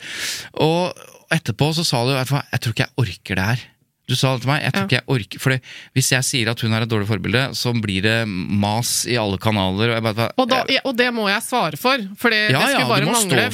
[0.63, 0.93] Og
[1.33, 3.63] etterpå så sa du at jeg tror ikke jeg orker det her.
[4.05, 4.85] Du sa det til meg, jeg tror Ja.
[4.85, 5.59] ikke jeg orker For
[5.97, 9.39] hvis jeg sier at hun er et dårlig forbilde, så blir det mas i alle
[9.41, 9.95] kanaler.
[9.97, 12.75] Og, bare, Og, da, ja, og det må jeg svare for, for det, Ja, det
[12.75, 13.49] skulle bare mangle.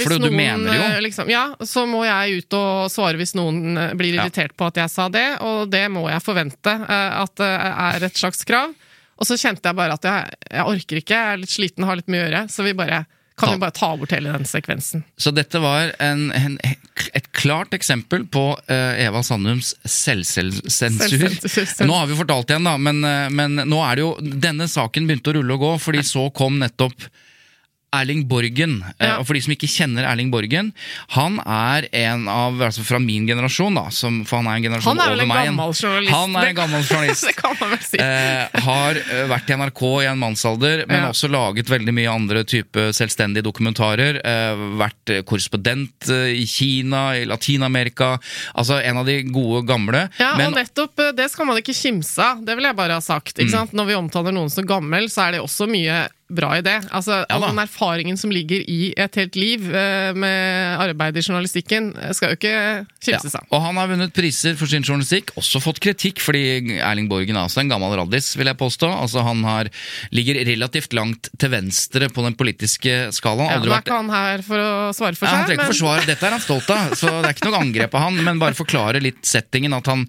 [0.76, 0.82] jo.
[0.98, 4.68] eh, Liksom, ja, så må jeg ut og svare hvis noen eh, blir irritert på
[4.68, 7.52] at jeg sa det, og det må jeg forvente eh, at det
[7.88, 8.76] er et slags krav.
[9.22, 11.96] Og så kjente jeg bare at jeg, jeg orker ikke, jeg er litt sliten, har
[11.96, 13.06] litt mye å gjøre, så vi bare,
[13.40, 15.04] kan Ta- vi bare ta bort hele den sekvensen.
[15.18, 16.58] Så dette var en, en,
[17.14, 21.86] et klart eksempel på uh, Eva Sandums selvsensur.
[21.88, 24.12] Nå har vi fortalt igjen, da, men, eh, men nå er det jo
[24.44, 27.08] Denne saken begynte å rulle og gå, fordi så kom nettopp
[27.94, 28.78] Erling Borgen.
[29.00, 29.18] Eh, Ja.
[29.20, 30.72] Og for de som ikke kjenner Erling Borgen,
[31.12, 34.96] han er en av, altså fra min generasjon, da, som, for han er en generasjon
[34.96, 35.50] Han er vel over en meg.
[35.50, 36.14] gammel journalist.
[36.16, 37.26] Han er en gammel journalist.
[37.30, 37.98] det kan man vel si.
[38.00, 41.10] Eh, har eh, vært i NRK i en mannsalder, men Ja.
[41.12, 44.22] også laget veldig mye andre type selvstendige dokumentarer.
[44.24, 48.14] Eh, vært korrespondent eh, i Kina, i Latin-Amerika.
[48.56, 50.06] Altså en av de gode gamle.
[50.22, 52.40] Ja, men og nettopp det skal man ikke kimse av.
[52.46, 53.36] Det vil jeg bare ha sagt.
[53.36, 53.44] Mm.
[53.44, 53.74] Ikke sant?
[53.76, 56.78] Når vi omtaler noen som gammel, så er det også mye bra i det.
[56.90, 61.24] Altså, Ja All den erfaringen som ligger i et helt liv eh, med arbeid i
[61.26, 62.56] journalistikken, skal jo ikke
[63.04, 63.42] kimses ja.
[63.42, 63.48] av.
[63.52, 67.48] Og han har vunnet priser for sin journalistikk, også fått kritikk, fordi Erling Borgen er
[67.48, 68.90] også en gammel raddis, vil jeg påstå.
[68.92, 69.70] Altså Han har,
[70.16, 73.50] ligger relativt langt til venstre på den politiske skalaen.
[73.52, 75.66] Ja, Aldri nå er vært han her for å svare for Ja, han seg, trenger
[75.66, 78.20] ikke forsvare, dette er han stolt av, så det er ikke noe angrep på han,
[78.26, 79.74] men bare forklare litt settingen.
[79.78, 80.06] At han,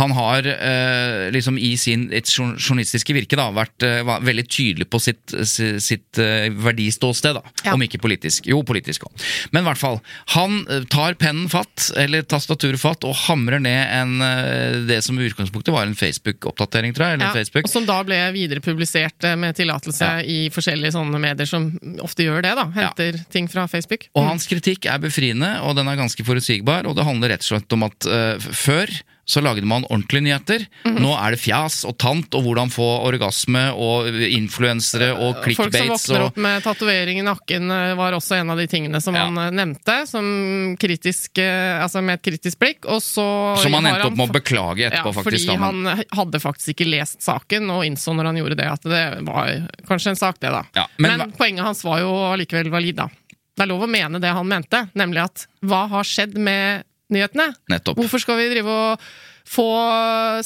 [0.00, 5.00] han har eh, liksom i sin et journalistiske virke da, vært eh, veldig tydelig på
[5.02, 7.42] sitt, si- sitt eh, verdiståsted, da.
[7.64, 7.74] Ja.
[7.76, 8.46] Om ikke politisk.
[8.50, 9.24] Jo, politisk òg.
[9.54, 10.00] Men i hvert fall.
[10.34, 15.18] Han eh, tar pennen fatt, eller tastaturet fatt, og hamrer ned en, eh, det som
[15.20, 17.18] i utgangspunktet var en Facebook-oppdatering, tror jeg.
[17.20, 17.64] eller Ja, Facebook.
[17.68, 20.20] og som da ble viderepublisert eh, med tillatelse Ja.
[20.22, 21.70] i forskjellige sånne medier som
[22.00, 22.54] ofte gjør det.
[22.56, 24.08] da, Henter ting fra Facebook.
[24.14, 26.86] Og hans kritikk er befriende, og den er ganske forutsigbar.
[26.86, 28.90] Og det handler rett og slett om at uh, før
[29.30, 30.64] så lagde man ordentlige nyheter.
[30.84, 30.98] Mhm.
[31.04, 35.90] Nå er det fjas og tant og hvordan få orgasme og influensere og Folk som
[35.92, 39.14] våkner og opp med tatovering i nakken, eh, var også en av de tingene som
[39.14, 39.26] Ja.
[39.28, 42.84] han eh, nevnte, som kritisk, eh, altså med et kritisk blikk.
[42.90, 45.46] Og så Som han endte opp med å beklage etterpå, ja, faktisk.
[45.46, 49.24] Fordi han hadde faktisk ikke lest saken, og innså når han gjorde det, at det
[49.26, 50.64] var kanskje en sak, det, da.
[50.74, 53.08] Ja, men men poenget hans var jo allikevel valid, da.
[53.56, 57.50] Det er lov å mene det han mente, nemlig at hva har skjedd med nyhetene?
[57.70, 57.96] Nettopp.
[58.00, 59.10] Hvorfor skal vi drive og
[59.50, 59.66] få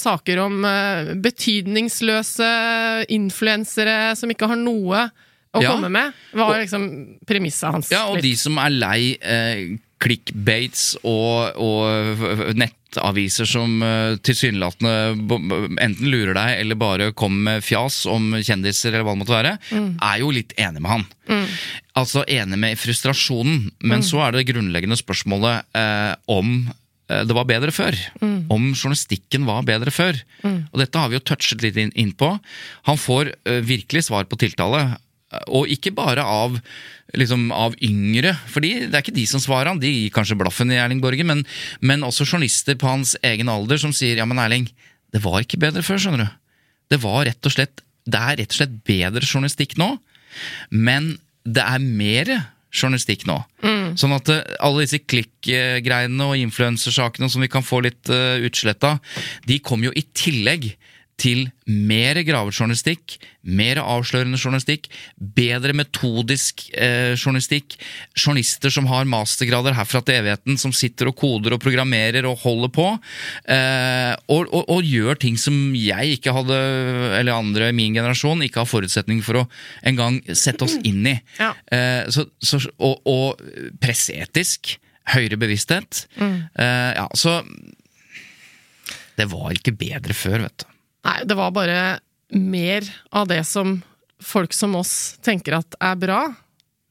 [0.01, 2.51] saker om eh, betydningsløse
[3.13, 5.07] influensere som ikke har noe
[5.55, 5.71] å Ja.
[5.75, 6.13] komme med?
[6.35, 6.87] Var liksom
[7.27, 7.91] premisset hans.
[7.93, 8.25] Ja, og litt.
[8.31, 16.59] de som er lei eh, clickbates og, og nettaviser som eh, tilsynelatende enten lurer deg
[16.61, 19.89] eller bare kommer med fjas om kjendiser eller hva det måtte være, Mm.
[20.03, 21.07] er jo litt enig med han.
[21.95, 27.47] Altså enig med frustrasjonen, men så er det grunnleggende spørsmålet eh, om eh, det var
[27.47, 27.95] bedre før.
[28.51, 30.19] Om journalistikken var bedre før.
[30.73, 32.33] Og dette har vi jo touchet litt inn, inn på.
[32.91, 34.83] Han får eh, virkelig svar på tiltale.
[35.55, 36.59] Og ikke bare av,
[37.15, 40.71] liksom, av yngre, fordi det er ikke de som svarer han, de gir kanskje blaffen
[40.75, 41.43] i Erling Borgen, men,
[41.83, 44.69] men også journalister på hans egen alder som sier ja, men Erling,
[45.15, 46.39] det var ikke bedre før, skjønner du.
[46.95, 49.95] Det var rett og slett, det er rett og slett bedre journalistikk nå,
[50.71, 52.33] men det er mer
[52.75, 53.37] journalistikk nå.
[54.01, 58.83] Sånn at eh, alle disse klikk-greiene og influensersakene som vi kan få litt uh, utslett
[58.87, 58.99] av,
[59.47, 60.73] de kommer jo i tillegg
[61.21, 67.77] til mer gravejournalistikk, mer avslørende journalistikk, bedre metodisk eh, journalistikk,
[68.19, 72.73] journalister som har mastergrader herfra til evigheten, som sitter og koder og programmerer og holder
[72.75, 72.89] på,
[73.57, 76.59] eh, og, og, og gjør ting som jeg ikke hadde,
[77.21, 79.47] eller andre i min generasjon, ikke har forutsetning for å
[79.87, 81.17] engang sette oss inn i.
[81.39, 81.53] Ja.
[81.71, 84.77] Eh, så, så, og, og presseetisk,
[85.15, 86.07] høyere bevissthet.
[86.17, 87.43] Eh, ja, så
[89.19, 90.71] det var ikke bedre før, vet du.
[91.05, 91.81] Nei, det var bare
[92.35, 93.77] mer av det som
[94.25, 96.23] folk som oss tenker at er bra.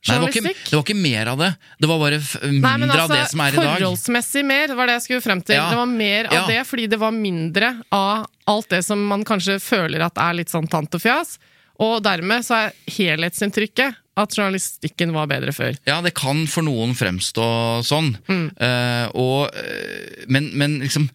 [0.03, 1.49] Nei, det, var ikke, det var ikke mer av det.
[1.79, 3.69] Det var bare mindre Nei, altså, av det som er i dag.
[3.71, 5.55] Forholdsmessig mer, var det jeg skulle frem til.
[5.55, 5.69] Ja.
[5.71, 6.43] Det var mer av Ja.
[6.51, 10.51] det, fordi det var mindre av alt det som man kanskje føler at er litt
[10.51, 11.37] sånn tant og fjas.
[11.79, 15.79] Og dermed så er helhetsinntrykket at journalistikken var bedre før.
[15.87, 17.47] Ja, det kan for noen fremstå
[17.87, 18.11] sånn.
[18.27, 18.45] Mm.
[18.59, 21.07] Uh, og, eh, men, men liksom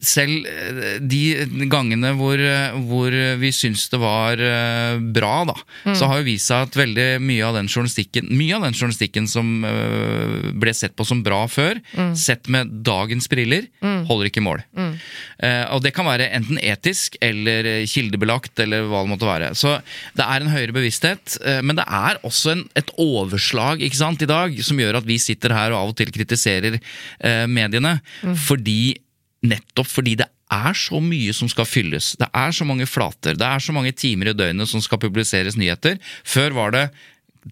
[0.00, 1.20] selv eh, de
[1.70, 5.56] gangene hvor, eh, hvor vi syns det var eh, bra, da,
[5.88, 5.94] Mm.
[5.96, 9.62] så har jo vist seg at veldig mye av den journalistikken av den journalistikken som
[10.58, 12.12] ble sett på som bra før, Mm.
[12.18, 14.62] sett med dagens briller, holder ikke mål.
[14.76, 19.50] Eh, og det kan være enten etisk eller kildebelagt, eller hva det måtte være.
[19.54, 19.80] Så
[20.18, 24.58] det er en høyere bevissthet, men det er også en, et overslag sant, i dag
[24.62, 26.78] som gjør at vi sitter her og av og til kritiserer
[27.48, 28.00] mediene.
[28.46, 28.98] Fordi
[29.46, 32.14] Nettopp fordi det er så mye som skal fylles.
[32.18, 35.58] Det er så mange flater, det er så mange timer i døgnet som skal publiseres
[35.60, 36.00] nyheter.
[36.26, 36.88] Før var det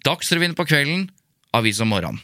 [0.04, 1.06] Dagsrevyen på kvelden,
[1.56, 2.18] avis om morgenen.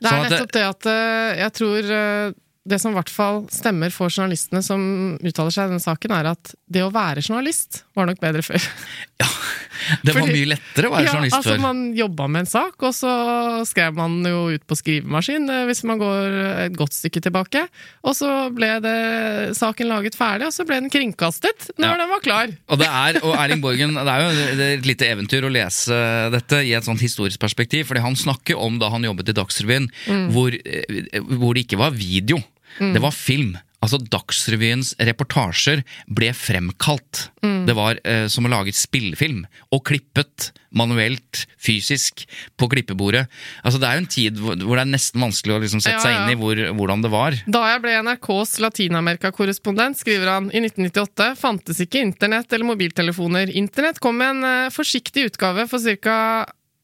[0.00, 2.34] Det er Sånn nettopp det at eh, jeg tror eh,
[2.66, 4.80] det som i hvert fall stemmer for journalistene som
[5.22, 8.60] uttaler seg i denne saken, er at det å være journalist var nok bedre før.
[9.16, 9.24] Ja,
[10.04, 11.60] Det var Fordi- mye lettere å være ja, journalist altså før.
[11.62, 13.10] Man jobba med en sak, og så
[13.68, 17.62] skrev man jo ut på skrivemaskin eh, hvis man går et godt stykke tilbake.
[18.04, 18.94] Og så ble det,
[19.56, 21.96] saken laget ferdig, og så ble den kringkastet når Ja.
[22.02, 22.52] den var klar.
[22.72, 25.96] Og det er, og Erling Borgen, det er jo et lite eventyr å lese
[26.34, 29.88] dette i et sånt historisk perspektiv, fordi han snakker om da han jobbet i Dagsrevyen,
[30.34, 32.40] hvor, eh, hvor det ikke var video,
[32.80, 33.56] det var film.
[33.84, 37.26] Altså Dagsrevyens reportasjer ble fremkalt.
[37.68, 42.24] Det var eh, som å lage et spillefilm, og klippet manuelt, fysisk,
[42.58, 43.26] på klippebordet.
[43.62, 46.00] Altså Det er jo en tid hvor, hvor det er nesten vanskelig å liksom sette
[46.00, 47.36] Ja, seg inn i hvor, hvordan det var.
[47.46, 53.52] Da jeg ble NRKs Latin-Amerika-korrespondent, skriver han, i 1998 fantes ikke internett eller mobiltelefoner.
[53.60, 56.18] Internett kom med en eh, forsiktig utgave for ca.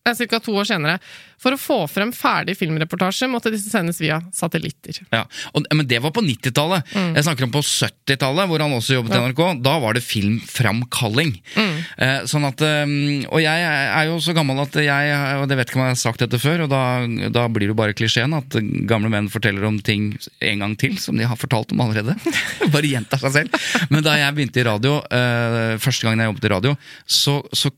[0.03, 0.41] Ca.
[0.43, 0.97] to år senere.
[1.39, 4.99] For å få frem ferdig filmreportasje måtte disse sendes via satellitter.
[5.15, 5.23] Ja,
[5.55, 6.91] og, Men det var på 90-tallet.
[6.95, 9.43] Jeg snakker om på 70-tallet, hvor han også jobbet i NRK.
[9.63, 11.37] Da var det filmframkalling.
[11.55, 12.95] Eh, sånn at, eh,
[13.31, 16.03] og jeg er jo så gammel at jeg og det vet ikke om jeg har
[16.03, 16.83] sagt dette før, og da,
[17.31, 18.59] da blir det jo bare klisjeen at
[18.91, 20.13] gamle menn forteller om ting
[20.43, 22.19] en gang til, som de har fortalt om allerede.
[22.75, 23.67] bare gjentar seg selv.
[23.91, 27.71] Men da jeg begynte i radio, eh, første gangen jeg jobbet i radio, så, så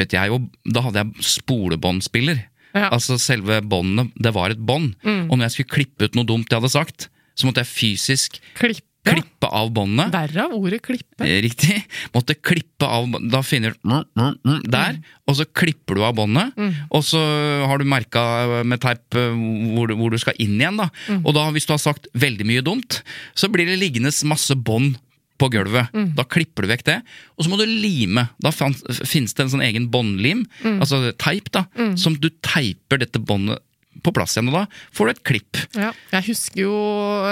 [0.00, 0.40] klippet jeg jo
[0.72, 2.44] Da hadde jeg spolebåndspiller.
[2.74, 2.90] Ja.
[2.94, 4.94] Altså selve båndet, det var et bånd.
[5.04, 8.38] Og når jeg skulle klippe ut noe dumt jeg hadde sagt, så måtte jeg fysisk
[8.54, 8.84] Klippe.
[9.10, 10.12] klippe av båndet.
[10.12, 11.24] Derav ordet klippe.
[11.24, 11.80] Eh, Riktig.
[12.14, 16.14] Måtte klippe av Da finner du mm, mm, mm, der, og så klipper du av
[16.14, 16.54] båndet.
[16.92, 17.18] Og så
[17.66, 19.34] har du merka med teip eh,
[19.74, 20.78] hvor, hvor du skal inn igjen.
[20.78, 20.90] da
[21.24, 23.00] Og da, hvis du har sagt veldig mye dumt,
[23.34, 25.00] så blir det liggende masse bånd
[25.40, 25.88] på gulvet.
[26.16, 26.98] Da klipper du vekk det,
[27.36, 28.26] og så må du lime.
[28.44, 30.44] Da finnes det en sånn egen båndlim,
[30.76, 31.64] altså teip, da,
[31.98, 33.62] som du teiper dette båndet
[34.04, 34.52] på plass igjen.
[34.52, 35.58] Og da får du et klipp.
[35.76, 35.90] Ja.
[36.12, 36.74] Jeg husker jo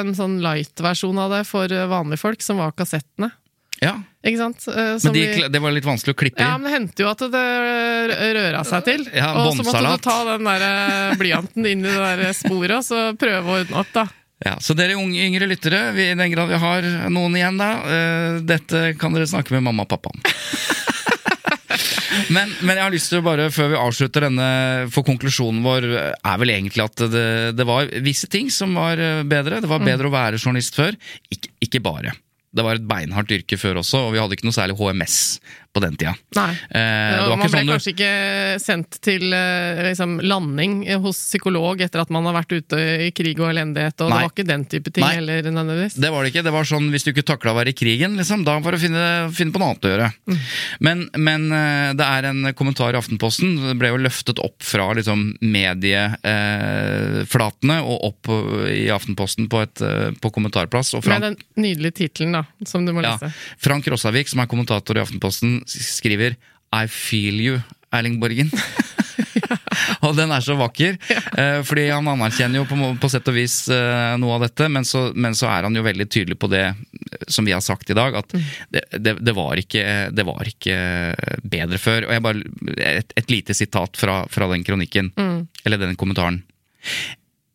[0.01, 3.31] en sånn light-versjon av det for vanlige folk, som var kassettene.
[3.79, 3.93] Ja,
[4.27, 4.65] Ikke sant?
[4.67, 6.43] Eh, som Men de, vi- det var litt vanskelig å klippe i.
[6.43, 7.45] Ja, men det hendte jo at det
[8.35, 9.05] røra seg til.
[9.15, 12.75] Ja, og så måtte du ta den der eh, blyanten inn i det der sporet,
[12.81, 14.07] og så prøve å ordne opp, da.
[14.45, 17.71] Ja, Så dere unge, yngre lyttere, vi, i den grad vi har noen igjen, da,
[17.83, 20.21] uh, dette kan dere snakke med mamma og pappa om.
[22.37, 24.47] men, men jeg har lyst til å bare, før vi avslutter denne,
[24.95, 27.27] for konklusjonen vår er vel egentlig at det,
[27.59, 29.61] det var visse ting som var eh, bedre.
[29.65, 30.97] Det var bedre å være journalist før.
[31.35, 32.15] Ikke, ikke bare.
[32.55, 35.19] Det var et beinhardt yrke før også, og vi hadde ikke noe særlig HMS
[35.79, 36.15] på den tida.
[36.37, 36.53] Nei.
[36.75, 38.13] Eh, var man ble sånn du kanskje ikke
[38.63, 40.73] sendt til eh, liksom, landing
[41.05, 44.11] hos psykolog etter at man har vært ute i krig og elendighet, og Nei.
[44.11, 45.15] det var ikke den type ting Nei.
[45.21, 45.95] heller, nødvendigvis.
[46.03, 46.47] Det var det ikke.
[46.49, 48.79] Det var sånn hvis du ikke takla å være i krigen, liksom, da får du
[48.87, 49.05] finne,
[49.37, 50.09] finne på noe annet å gjøre.
[50.29, 50.39] Mm.
[50.89, 50.97] Men,
[51.29, 53.49] men eh, det er en kommentar i Aftenposten.
[53.69, 58.23] Det ble jo løftet opp fra liksom, medieflatene og opp
[58.73, 59.77] i Aftenposten på, et,
[60.19, 60.89] på kommentarplass.
[60.99, 63.29] Og Frank, Med den nydelige tittelen, da, som du må ja, lese.
[63.63, 66.37] Frank Rossavik, som er kommentator i Aftenposten, skriver
[66.75, 67.61] I feel you,
[67.95, 68.51] Erling Borgen.
[70.05, 71.23] og den er så vakker, ja.
[71.67, 75.09] fordi han anerkjenner jo på, på sett og vis eh, noe av dette, men så,
[75.15, 77.97] men så er han jo veldig tydelig på det eh, som vi har sagt i
[77.97, 80.79] dag, at det, det, det, var, ikke, det var ikke
[81.43, 82.09] bedre før.
[82.09, 82.45] Og jeg bare,
[82.77, 85.13] et, et lite sitat fra, fra den kronikken,
[85.65, 86.43] eller den kommentaren.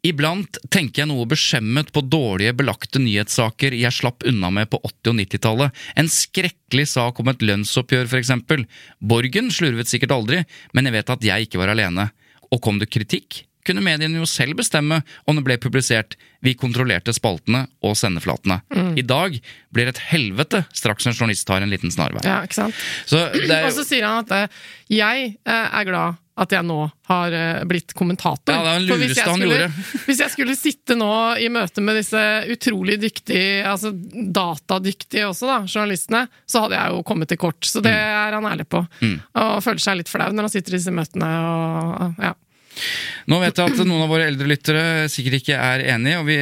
[0.04, 5.14] Iblant tenker jeg noe beskjemmet på dårlige, belagte nyhetssaker jeg slapp unna med på 80-
[5.14, 5.84] og 90-tallet.
[5.96, 8.66] En skrekkelig sak om et lønnsoppgjør, for eksempel.
[9.00, 10.42] Borgen slurvet sikkert aldri,
[10.76, 12.10] men jeg vet at jeg ikke var alene.
[12.52, 16.18] Og kom det kritikk, kunne mediene jo selv bestemme om det ble publisert.
[16.44, 18.60] Vi kontrollerte spaltene og sendeflatene.
[19.00, 19.38] I dag
[19.72, 22.26] blir det et helvete straks en journalist har en liten snarvei.
[22.28, 22.84] Ja, ikke sant?
[23.08, 24.60] Så det Og så sier han at eh,
[24.92, 26.78] jeg eh, er glad at jeg nå
[27.10, 28.56] har eh, blitt kommentator.
[28.56, 29.88] Ja, det er en hvis lureste jeg han skulle- gjorde.
[30.08, 32.24] Hvis jeg skulle sitte nå i møte med disse
[32.56, 37.62] utrolig dyktige, altså datadyktige også, da, journalistene, så hadde jeg jo kommet til kort.
[37.70, 37.86] Så Mm.
[37.86, 38.82] det er han ærlig på.
[39.36, 42.34] Og føler seg litt flau når han sitter i disse møtene og ja.
[43.30, 46.38] Nå vet jeg at noen av våre eldre lyttere sikkert ikke er enig, og vi,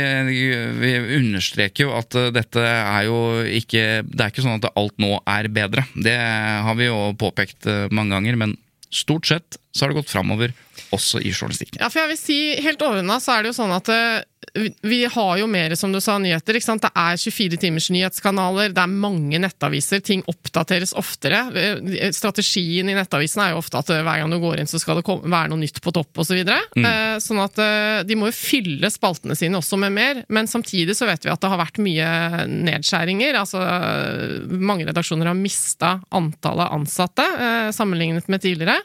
[0.80, 3.17] vi understreker jo at dette er jo
[3.51, 5.84] ikke Det er ikke sånn at alt nå er bedre.
[5.99, 8.56] Det har vi jo påpekt eh, mange ganger, men
[8.91, 10.54] stort sett så har det gått framover,
[10.91, 11.80] også i journalistikken.
[11.80, 14.23] Ja, for jeg vil si, helt overordna så er det jo sånn at eh,
[14.82, 16.58] vi har jo mer, som du sa, nyheter.
[16.58, 16.84] ikke sant?
[16.84, 21.43] Det er 24 timers nyhetskanaler, det er mange nettaviser, ting oppdateres oftere.
[21.56, 24.82] Eh, Strategien i nettavisen er jo ofte at eh, hver gang du går inn, så
[24.82, 26.41] skal det være noe nytt på topp osv.
[26.41, 26.89] Så mm.
[27.23, 31.08] sånn at eh, de må jo fylle spaltene sine også med mer, men samtidig så
[31.10, 32.12] vet vi at det har vært mye
[32.51, 33.39] nedskjæringer.
[33.45, 38.82] altså eh, Mange redaksjoner har mista antallet ansatte eh, sammenlignet med tidligere.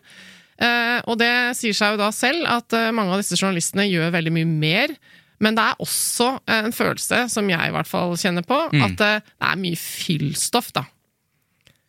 [0.57, 4.15] Eh, og det sier seg jo da selv at eh, mange av disse journalistene gjør
[4.15, 4.99] veldig mye mer.
[5.43, 9.03] Men det er også eh, en følelse, som jeg i hvert fall kjenner på, at
[9.05, 10.87] eh, det er mye fyllstoff, da.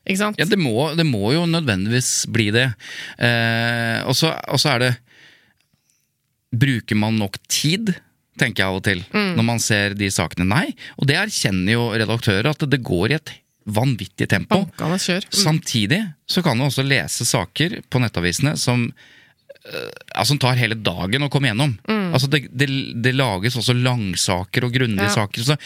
[0.07, 0.39] Ikke sant?
[0.39, 2.69] Ja, det må, det må jo nødvendigvis bli det.
[3.19, 4.33] Eh, og så
[4.73, 4.95] er det
[6.57, 7.91] Bruker man nok tid?
[8.37, 10.45] tenker jeg av og til, når man ser de sakene.
[10.45, 10.67] Nei,
[11.01, 13.31] og det erkjenner jo redaktører, at det går i et
[13.67, 14.61] vanvittig tempo.
[14.79, 15.23] Mm.
[15.33, 18.87] Samtidig så kan du også lese saker på nettavisene som
[20.15, 21.73] altså, som tar hele dagen å komme gjennom.
[22.13, 22.67] Altså, det, det,
[23.03, 25.13] det lages også langsaker og grundige Ja.
[25.13, 25.43] saker.
[25.43, 25.57] Så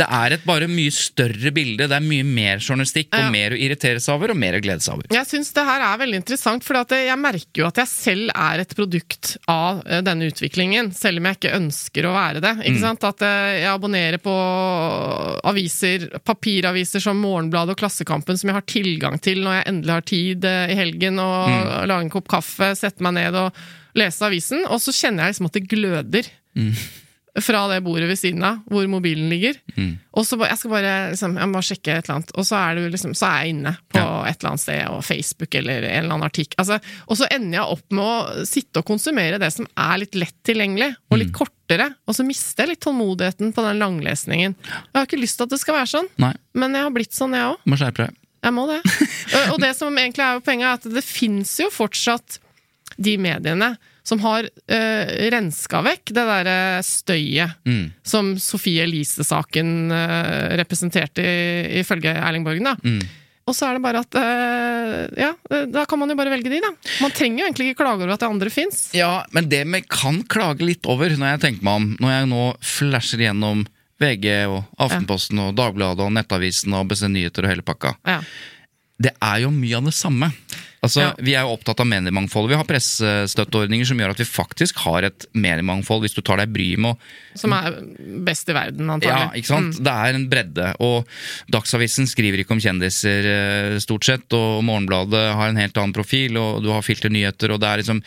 [0.00, 1.86] det er et bare mye større bilde.
[1.90, 3.26] Det er mye mer journalistikk Ja.
[3.26, 5.06] og mer å irritere seg over og mer å glede seg over.
[5.12, 8.60] Jeg syns det her er veldig interessant, for jeg merker jo at jeg selv er
[8.64, 12.54] et produkt av eh, denne utviklingen, selv om jeg ikke ønsker å være det.
[12.64, 13.04] Ikke sant?
[13.04, 14.34] At eh, jeg abonnerer på
[15.50, 20.06] aviser, papiraviser som Morgenbladet og Klassekampen, som jeg har tilgang til når jeg endelig har
[20.08, 23.49] tid eh, i helgen, og lage en kopp kaffe, sette meg ned og
[23.98, 26.28] lese avisen, og så kjenner jeg liksom at det gløder.
[27.40, 29.54] Fra det bordet ved siden av, hvor mobilen ligger.
[30.18, 32.56] Og så jeg skal bare, liksom, jeg må bare sjekke et eller annet, og så
[32.58, 35.86] er, det liksom, så er jeg inne på et eller annet sted, og Facebook eller
[35.86, 36.58] en eller annen artikkel.
[36.58, 40.18] Altså, og så ender jeg opp med å sitte og konsumere det som er litt
[40.18, 41.86] lett tilgjengelig, og litt kortere.
[42.10, 44.58] Og så mister jeg litt tålmodigheten på den langlesningen.
[44.66, 47.14] Jeg har ikke lyst til at det skal være sånn, Nei, men jeg har blitt
[47.16, 47.62] sånn, jeg òg.
[47.70, 48.18] må skjerpe deg.
[48.42, 48.80] Jeg må det.
[49.54, 52.40] Og- det som egentlig er poenget, er at det fins jo fortsatt
[53.00, 53.72] de mediene
[54.04, 57.92] som har uh, renska vekk det derre støyet Mm.
[58.04, 62.64] som Sofie Elise-saken uh, representerte, i- ifølge Erling Borgen.
[62.70, 62.76] da.
[62.84, 63.00] Mm.
[63.48, 66.50] Og så er det bare at eh, Ja, eh, da kan man jo bare velge
[66.52, 66.68] de, da.
[67.00, 68.90] Man trenger jo egentlig ikke klage over at det andre fins.
[68.94, 72.28] Ja, men det vi kan klage litt over, når jeg tenker meg om, når jeg
[72.30, 73.64] nå flasher gjennom
[74.00, 78.20] VG og Aftenposten og Dagbladet og Nettavisen og ABC Nyheter og hele pakka, Ja.
[79.02, 80.30] det er jo mye av det samme.
[80.80, 81.14] Altså, Ja.
[81.20, 82.48] Vi er jo opptatt av mediemangfold.
[82.48, 86.52] Vi har pressestøtteordninger som gjør at vi faktisk har et mediemangfold, hvis du tar deg
[86.54, 86.98] bryet med å
[87.36, 87.76] Som er
[88.24, 89.26] best i verden, antagelig.
[89.28, 89.76] Ja, ikke sant?
[89.84, 90.74] Det er en bredde.
[90.80, 91.06] Og
[91.52, 94.32] Dagsavisen skriver ikke om kjendiser, eh, stort sett.
[94.32, 98.02] Og Morgenbladet har en helt annen profil, og du har filternyheter, og det er liksom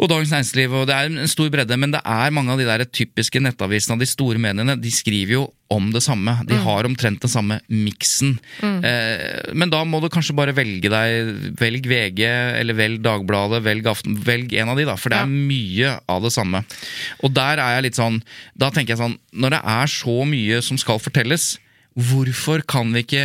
[0.00, 1.78] Og Dagens Næringsliv, og det er en stor bredde.
[1.78, 5.32] Men det er mange av de der typiske nettavisene av de store mediene, de skriver
[5.36, 6.34] jo om det samme.
[6.48, 8.34] De har omtrent den samme miksen.
[8.62, 12.22] Eh, men da må du kanskje bare velge deg Velg VG,
[12.60, 15.42] eller velg Dagbladet, velg Aften Velg en av de, da, for det er Ja.
[15.52, 16.62] mye av det samme.
[17.24, 18.20] Og der er jeg litt sånn
[18.58, 21.56] Da tenker jeg sånn Når det er så mye som skal fortelles,
[21.98, 23.24] hvorfor kan vi ikke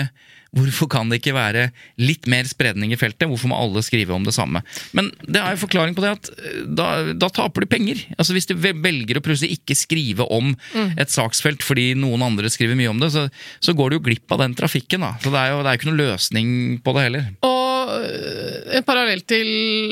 [0.55, 1.67] Hvorfor kan det ikke være
[1.99, 3.27] litt mer spredning i feltet?
[3.29, 4.63] Hvorfor må alle skrive om det samme?
[4.97, 8.03] Men det er jo forklaring på det at eh, da, da taper du penger.
[8.17, 10.53] Altså Hvis du velger å plutselig ikke skrive om
[10.97, 13.27] et saksfelt fordi noen andre skriver mye om det, så,
[13.63, 15.03] så går du jo glipp av den trafikken.
[15.03, 15.15] da.
[15.23, 16.49] Så det er jo det er ikke noen løsning
[16.83, 17.27] på det heller.
[17.47, 19.49] Og øh, en parallell til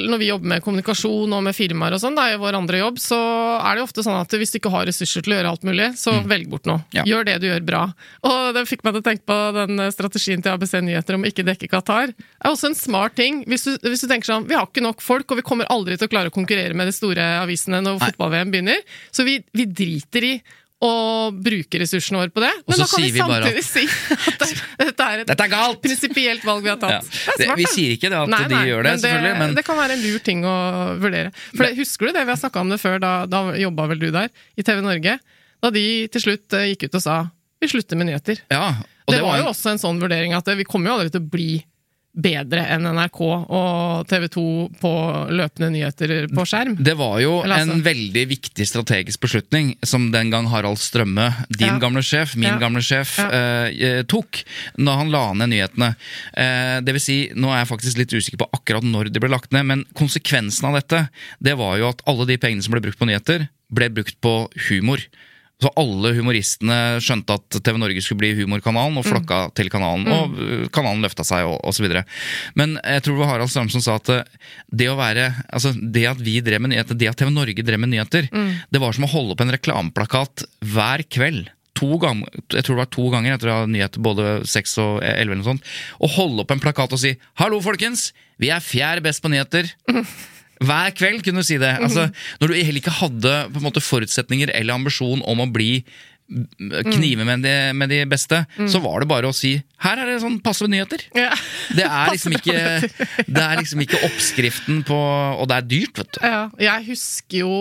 [0.09, 2.81] når vi jobber med kommunikasjon og med firmaer og sånn, det er jo vår andre
[2.81, 3.19] jobb, så
[3.59, 5.67] er det jo ofte sånn at hvis du ikke har ressurser til å gjøre alt
[5.67, 6.83] mulig, så velg bort noe.
[6.95, 7.05] Ja.
[7.07, 7.83] Gjør det du gjør bra.
[8.27, 11.23] Og det fikk meg til å tenke på den øh, strategien til ABC Nyheter om
[11.25, 12.11] å ikke dekke Qatar.
[12.15, 13.43] Er også en smart ting.
[13.49, 15.97] Hvis du, hvis du tenker sånn, vi har ikke nok folk, og vi kommer aldri
[15.99, 18.81] til å klare å konkurrere med de store avisene når fotball-VM begynner,
[19.13, 20.35] så vi, vi driter i
[20.85, 22.49] å bruke ressursene våre på det.
[22.67, 24.49] Men da kan vi vi bare samtidig si at det,
[24.89, 26.99] dette er et Dette er prinsipielt valg vi har Ja.
[26.99, 27.21] tatt.
[27.31, 29.63] Er Det, vi sier ikke det at Nei, de gjør det, men selvfølgelig, men det
[29.65, 30.55] kan være en lur ting å
[30.99, 31.31] vurdere.
[31.55, 34.03] For det, Husker du det vi har snakka om det før, da, da jobba vel
[34.03, 34.29] du der,
[34.59, 35.15] i TV Norge?
[35.63, 37.15] Da de til slutt eh, gikk ut og sa
[37.63, 38.43] vi slutter med nyheter.
[38.51, 38.75] ja,
[39.07, 41.11] og Det, var en- jo også en sånn vurdering at eh, vi kommer jo aldri
[41.11, 41.63] til å bli
[42.15, 43.17] bedre enn NRK
[43.51, 44.43] og TV 2
[44.79, 44.91] på
[45.35, 46.77] løpende nyheter på skjerm.
[46.79, 51.45] Det var jo Eller altså- en veldig viktig strategisk beslutning som den gang Harald Strømme,
[51.51, 51.77] din Ja.
[51.77, 52.57] gamle sjef, min Ja.
[52.57, 53.27] gamle sjef, Ja.
[53.67, 54.45] eh, tok
[54.77, 55.95] når han la ned nyhetene.
[56.37, 59.29] Eh, det vil si, nå er jeg faktisk litt usikker på akkurat når de ble
[59.29, 61.09] lagt ned, men konsekvensen av dette,
[61.43, 64.47] det var jo at alle de pengene som ble brukt på nyheter, ble brukt på
[64.69, 64.99] humor.
[65.63, 70.03] Så alle humoristene skjønte at TV Norge skulle bli humorkanalen, og flokka til kanalen.
[70.11, 71.87] Og uh, kanalen løfta seg, og osv.
[72.59, 75.71] Men jeg tror det var Harald Strøm som sa at uh, det å være Altså,
[75.73, 78.95] det at vi drev med nyheter, det at TV Norge drev med nyheter, det var
[78.95, 80.43] som å holde opp en reklameplakat
[80.73, 81.49] hver kveld.
[81.79, 84.99] To ganger, jeg tror det var to ganger etter å ha nyheter både seks og
[84.99, 85.21] elleve.
[85.21, 89.03] eller noe sånt, Å holde opp en plakat og si 'hallo, folkens, vi er fjerde
[89.03, 89.71] best på nyheter'.
[90.63, 91.75] Hver kveld kunne du si det.
[91.83, 92.07] Altså,
[92.39, 95.81] når du heller ikke hadde på en måte forutsetninger eller ambisjon om å bli
[96.25, 98.39] knive med de, med de beste,
[98.71, 101.03] så var det bare å si 'her er det sånn passe nyheter'.
[101.13, 101.35] Ja.
[101.77, 102.55] Det er liksom ikke,
[103.35, 106.19] det er liksom ikke oppskriften på Og det er dyrt, vet du.
[106.25, 107.53] Ja, jeg husker jo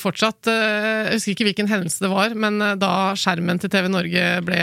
[0.00, 3.88] fortsatt eh, Jeg husker ikke hvilken hendelse det var, men eh, da skjermen til TV
[3.92, 4.62] Norge ble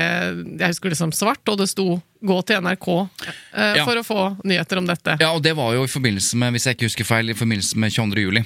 [0.57, 3.09] Jeg husker liksom svart, og det sto 'gå til NRK'
[3.53, 3.85] eh, Ja.
[3.85, 5.17] for å få nyheter om dette.
[5.19, 7.75] Ja, og det var jo i forbindelse med, hvis jeg ikke husker feil, i forbindelse
[7.77, 8.21] med 22.
[8.21, 8.45] juli.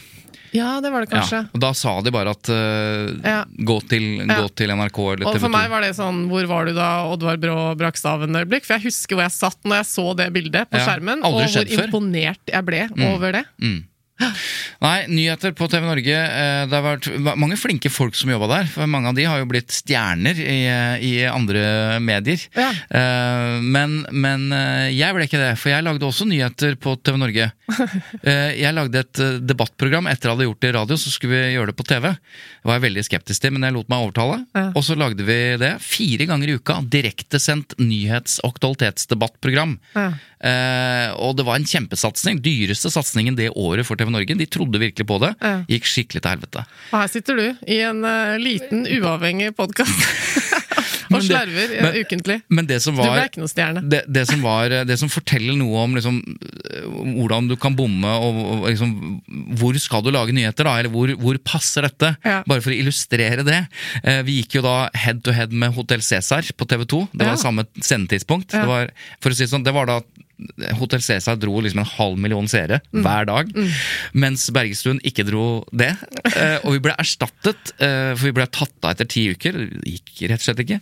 [0.53, 1.41] Ja, det var det kanskje.
[1.43, 3.43] Ja, og da sa de bare at uh, Ja.
[3.59, 4.39] gå, til, Ja.
[4.41, 5.39] gå til NRK eller Og TV 2.
[5.41, 8.63] for meg var det sånn, hvor var du da Oddvar Brå brakk staven-øyeblikk?
[8.65, 11.47] For jeg husker hvor jeg satt når jeg så det bildet på skjermen, og hvor
[11.47, 11.87] før.
[11.91, 13.45] imponert jeg ble over det.
[14.83, 16.13] Nei, nyheter på TV Norge.
[16.13, 17.07] eh, Det har vært
[17.37, 18.67] mange flinke folk som jobba der.
[18.69, 20.57] For mange av de har jo blitt stjerner i,
[21.01, 22.37] i andre medier.
[22.55, 22.69] Ja.
[22.89, 27.17] Eh, Men, men eh, jeg ble ikke det, for jeg lagde også nyheter på TV
[27.17, 27.51] Norge.
[28.27, 31.11] Eh, Jeg lagde et eh, debattprogram etter at jeg hadde gjort det i radio, så
[31.11, 32.05] skulle vi gjøre det på TV.
[32.13, 34.37] Det var jeg veldig skeptisk til, men jeg lot meg overtale.
[34.55, 34.63] Ja.
[34.75, 36.79] Og så lagde vi det fire ganger i uka.
[36.95, 39.77] Direktesendt nyhets- og aktualitetsdebattprogram.
[39.95, 40.07] Ja.
[40.37, 42.41] Eh, og det var en kjempesatsing.
[42.45, 44.37] Dyreste satsingen det året for TV Norge.
[44.37, 45.33] De trodde virkelig på det.
[45.71, 46.65] Gikk skikkelig til helvete.
[46.91, 50.05] Og her sitter du i en eh, liten, uavhengig podkast
[51.15, 52.37] og slarver eh, men- ukentlig.
[52.53, 53.81] Men det som Du ble ikke noe stjerne.
[53.89, 56.19] det, det, som var, det som forteller noe om liksom,
[57.17, 58.93] hvordan du kan bomme, og, og liksom,
[59.59, 60.75] hvor skal du lage nyheter, da?
[60.81, 62.13] Eller hvor, hvor passer dette?
[62.27, 62.41] Ja.
[62.47, 63.63] Bare for å illustrere det.
[64.27, 67.01] Vi gikk jo da head to head med Hotell Cæsar på TV 2.
[67.13, 67.41] Det var Ja.
[67.41, 68.53] samme sendetidspunkt.
[68.53, 68.61] Ja.
[68.63, 68.91] Det, var,
[69.23, 69.99] for å si sånn, det var da
[70.77, 73.01] Hotell Cæsar dro liksom en halv million seere Mm.
[73.03, 73.49] hver dag,
[74.13, 75.89] mens Bergestuen ikke dro det.
[76.35, 79.57] Eh, og vi ble erstattet, eh, for vi ble tatt av etter ti uker.
[79.81, 80.79] Det gikk rett og slett ikke.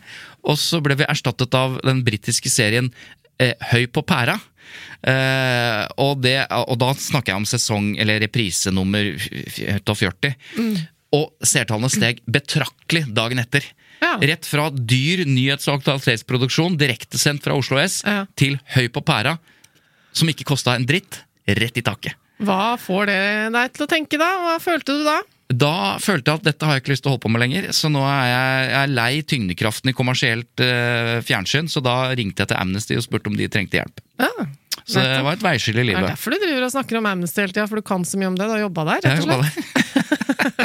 [0.52, 2.92] Og så ble vi erstattet av den britiske serien
[3.40, 4.36] eh, Høy på pæra.
[5.06, 10.36] Eh, og, det, og da snakker jeg om sesong, eller reprise nummer 40.
[11.16, 13.64] Og seertallene steg betraktelig dagen etter.
[14.02, 14.16] Ja.
[14.22, 18.26] Rett fra dyr nyhets- og aktualitetsproduksjon direktesendt fra Oslo S Ja.
[18.36, 19.38] til Høy på pæra,
[20.16, 22.16] som ikke kosta en dritt, rett i taket.
[22.44, 23.22] Hva får det
[23.56, 24.28] deg til å tenke, da?
[24.44, 25.22] Hva følte du da?
[25.48, 27.68] Da følte jeg at dette har jeg ikke lyst til å holde på med lenger,
[27.72, 32.42] så nå er jeg, jeg er lei tyngdekraften i kommersielt eh, fjernsyn, så da ringte
[32.44, 34.02] jeg til Amnesty og spurte om de trengte hjelp.
[34.20, 34.32] Ja,
[34.86, 37.42] Så det var et veiskille i Det er derfor du driver og snakker om Amnesty
[37.46, 38.46] hele tida, for du kan så mye om det.
[38.50, 39.56] Du har jobba der, rett og slett.
[39.56, 40.65] der.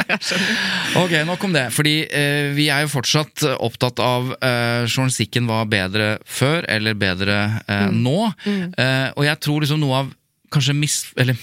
[1.01, 1.67] Ok, nok om det.
[1.73, 7.37] Fordi eh, vi er jo fortsatt opptatt av eh, journalistikken var bedre før eller bedre
[7.65, 8.17] eh, nå.
[8.45, 10.17] Eh, og jeg tror liksom noe av
[10.51, 10.95] Kanskje mis...
[11.15, 11.37] Eller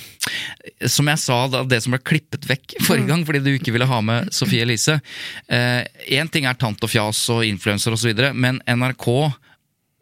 [0.92, 3.86] som jeg sa, da, det som ble klippet vekk forrige gang fordi du ikke ville
[3.88, 4.98] ha med Sofie Elise.
[5.48, 9.08] Én ting er tant og fjas og influenser osv., men NRK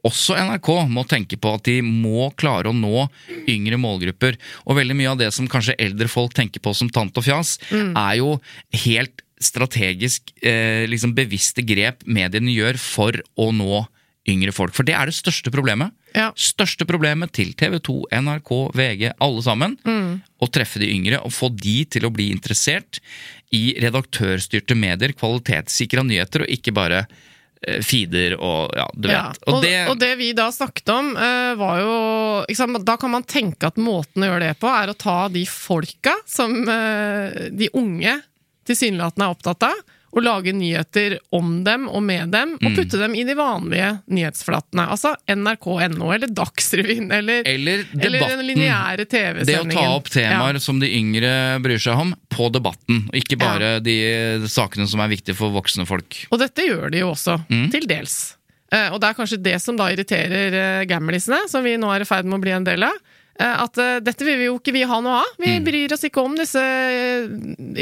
[0.06, 3.06] også NRK må tenke på at de må klare å nå
[3.50, 4.38] yngre målgrupper.
[4.66, 7.56] Og veldig mye av det som kanskje eldre folk tenker på som tant og fjas,
[7.72, 8.36] er jo
[8.86, 13.84] helt strategisk eh, liksom bevisste grep mediene gjør for å nå
[14.26, 14.74] yngre folk.
[14.74, 15.94] For det er det største problemet.
[16.16, 16.30] Ja.
[16.38, 19.76] Største problemet til TV 2, NRK, VG, alle sammen.
[20.42, 23.00] Å treffe de yngre og få de til å bli interessert
[23.54, 27.04] i redaktørstyrte medier, kvalitetssikra nyheter, og ikke bare
[27.82, 29.42] feeder og ja, du Ja, vet.
[29.48, 30.12] og, og, det...
[30.20, 31.96] vi da snakket om, uh, var jo
[32.54, 35.42] sant, Da kan man tenke at måten å gjøre det på, er å ta de
[35.50, 38.20] folka som uh, de unge
[38.66, 39.82] tilsynelatende er opptatt av,
[40.16, 42.66] og lage nyheter om dem og med dem, Mm.
[42.70, 44.86] og putte dem i de vanlige nyhetsflatene.
[44.88, 49.46] Altså NRK.no eller Dagsrevyen eller, Eller eller den lineære TV-sendingen.
[49.46, 50.62] Det å ta opp temaer Ja.
[50.64, 53.04] som de yngre bryr seg om, på debatten.
[53.12, 53.96] Og ikke bare de
[54.48, 56.26] sakene som er viktige for voksne folk.
[56.32, 57.70] Og dette gjør de jo også, Mm.
[57.70, 58.36] til dels.
[58.72, 62.00] Eh, og det er kanskje det som da irriterer eh, gamlisene, som vi nå er
[62.00, 62.96] i ferd med å bli en del av.
[63.38, 65.32] Eh, at eh, dette vil vi jo ikke vi ha noe av.
[65.38, 65.64] Vi Mm.
[65.66, 67.26] bryr oss ikke om disse eh,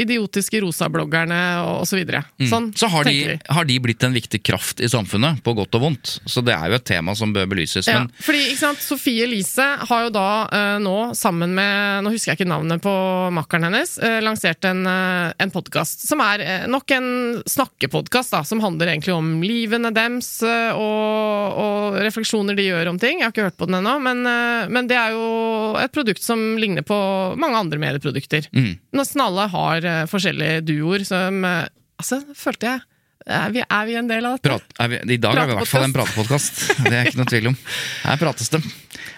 [0.03, 1.39] idiotiske rosabloggerne
[1.81, 1.95] osv.
[1.95, 2.23] så videre.
[2.49, 2.77] Sånn Mm.
[2.77, 6.19] Så har de, har de blitt en viktig kraft i samfunnet, på godt og vondt.
[6.27, 7.87] Så det er jo et tema som bør belyses.
[7.87, 12.33] Ja, Men fordi ikke sant, Sofie Elise har jo da nå, sammen med Nå husker
[12.33, 12.91] jeg ikke navnet på
[13.31, 13.95] makkeren hennes,
[14.25, 20.41] lansert en, en podkast som er nok en snakkepodkast, som handler egentlig om livene dems
[20.43, 23.19] og, og refleksjoner de gjør om ting.
[23.21, 24.23] Jeg har ikke hørt på den ennå, men,
[24.71, 25.44] men det er jo
[25.81, 26.97] et produkt som ligner på
[27.41, 28.47] mange andre medieprodukter.
[28.55, 28.73] Mm.
[28.97, 31.63] Nesten alle har uh, forskjellige duoer som uh,
[31.95, 32.81] Altså, følte jeg
[33.25, 34.49] er vi, er vi en del av dette?
[34.51, 36.59] prat, vi, i dag er vi i hvert fall en pratepodkast.
[36.83, 37.55] Det er ikke noe tvil om.
[38.03, 38.59] Her prates det.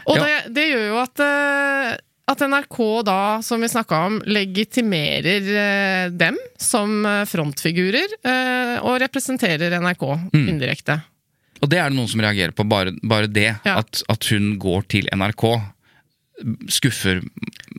[0.08, 0.24] Og Ja.
[0.24, 1.90] det, det gjør jo at, eh,
[2.32, 2.78] at NRK
[3.10, 8.16] da, som vi snakka om, legitimerer dem som frontfigurer,
[8.86, 10.48] og representerer NRK Mm.
[10.54, 11.02] indirekte.
[11.62, 13.50] Og det er det noen som reagerer på, bare, bare det.
[13.66, 13.80] Ja.
[13.82, 15.46] At, at hun går til NRK.
[16.70, 17.22] Skuffer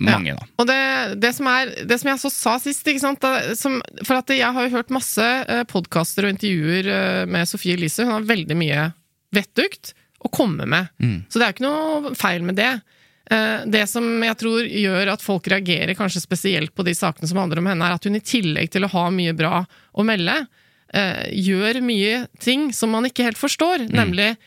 [0.02, 0.46] mange, da.
[0.58, 0.78] Og det,
[1.22, 3.24] det, som er, det som jeg så sa sist, ikke sant?
[3.58, 7.76] som, for at jeg har jo hørt masse eh, podkaster og intervjuer eh, med Sofie
[7.78, 8.06] Elise.
[8.06, 8.88] Hun har veldig mye
[9.34, 9.92] vettugt
[10.24, 10.90] å komme med.
[10.98, 11.18] Mm.
[11.30, 12.72] Så det er jo ikke noe feil med det.
[13.30, 17.38] Eh, Det som jeg tror gjør at folk reagerer kanskje spesielt på de sakene som
[17.42, 19.62] handler om henne, er at hun i tillegg til å ha mye bra
[19.94, 20.40] å melde,
[20.88, 23.90] gjør mye ting som man ikke helt forstår.
[23.92, 24.38] Nemlig eh,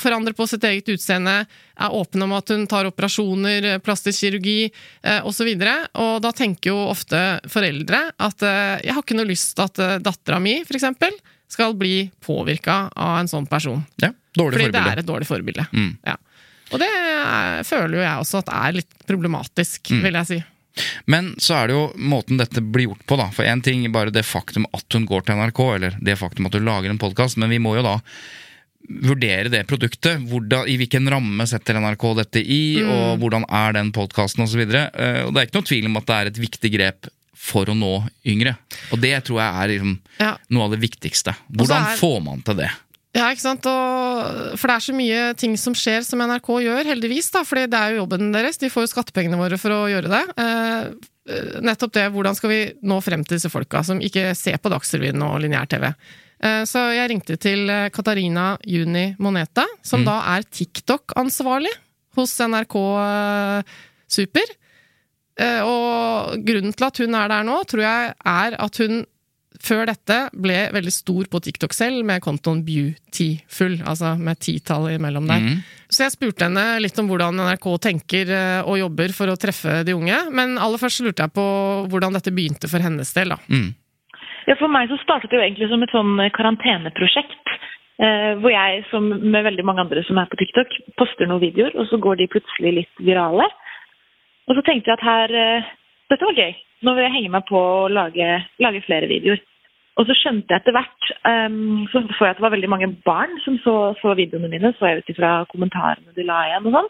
[0.00, 1.46] forandre på sitt eget utseende,
[1.78, 4.70] er åpen om at hun tar operasjoner, eh, plastisk kirurgi
[5.02, 5.50] eh, osv.
[5.94, 7.20] Og da tenker jo ofte
[7.50, 11.12] foreldre at eh, jeg har ikke noe lyst til at eh, dattera mi, for eksempel,
[11.48, 13.80] skal bli påvirka av en sånn person.
[14.02, 15.64] Ja, dårlig Fordi det er et dårlig forbilde.
[15.72, 15.94] Mm.
[16.04, 16.16] Ja.
[16.68, 20.02] Og det er, føler jo jeg også at er litt problematisk, Mm.
[20.04, 20.38] vil jeg si.
[21.10, 23.30] Men så er det jo måten dette blir gjort på, da.
[23.34, 26.54] For én ting bare det faktum at hun går til NRK, eller det faktum at
[26.54, 27.96] hun lager en podkast, men vi må jo da
[28.88, 30.22] vurdere det produktet.
[30.30, 32.90] Hvordan, I hvilken ramme setter NRK dette i, Mm.
[32.90, 34.60] og hvordan er den podkasten osv.
[34.64, 37.08] Og, så og det er ikke noe tvil om at det er et viktig grep
[37.38, 38.56] for å nå yngre.
[38.92, 40.36] Og det tror jeg er liksom Ja.
[40.50, 41.34] noe av det viktigste.
[41.52, 42.70] Hvordan er- får man til det?
[43.14, 43.66] Ja, ikke sant?
[43.66, 47.30] Og, for det er så mye ting som skjer som NRK gjør, heldigvis.
[47.32, 48.58] da, fordi det er jo jobben deres.
[48.58, 50.24] De får jo skattepengene våre for å gjøre det.
[50.36, 54.58] Eh, eh, nettopp det, hvordan skal vi nå frem til disse folka som ikke ser
[54.58, 55.94] på Dagsrevyen og lineær-TV.
[56.38, 61.74] Eh, så jeg ringte til eh, Katarina Juni Moneta, som da er TikTok-ansvarlig
[62.18, 63.76] hos NRK eh,
[64.08, 64.56] Super.
[65.38, 69.04] Og grunnen til at hun er der nå, tror jeg er at hun
[69.62, 75.30] før dette ble veldig stor på TikTok selv, med kontoen Beautiful, altså med titall imellom
[75.30, 75.44] der.
[75.44, 75.60] Mm.
[75.94, 78.32] Så jeg spurte henne litt om hvordan NRK tenker
[78.64, 81.46] og jobber for å treffe de unge, men aller først lurte jeg på
[81.86, 83.36] hvordan dette begynte for hennes del.
[83.36, 83.38] da.
[83.46, 83.70] Mm.
[84.48, 87.50] Ja, For meg så startet det jo egentlig som et sånn karanteneprosjekt.
[87.98, 91.74] Eh, hvor jeg, som med veldig mange andre som er på TikTok, poster noen videoer,
[91.74, 93.48] og så går de plutselig litt virale.
[94.48, 95.68] Og så tenkte jeg at her eh,
[96.08, 96.54] Dette var gøy.
[96.86, 98.26] Nå vil jeg henge meg på å lage,
[98.64, 99.42] lage flere videoer.
[99.98, 102.88] Og så skjønte jeg etter hvert um, så, så jeg at det var veldig mange
[103.04, 106.76] barn som så, så videoene mine, så jeg ut ifra kommentarene de la igjen og
[106.78, 106.88] sånn.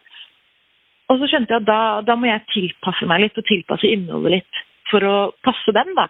[1.09, 4.37] Og så skjønte jeg at da, da må jeg tilpasse meg litt, og tilpasse innholdet
[4.37, 6.07] litt for å passe dem, da.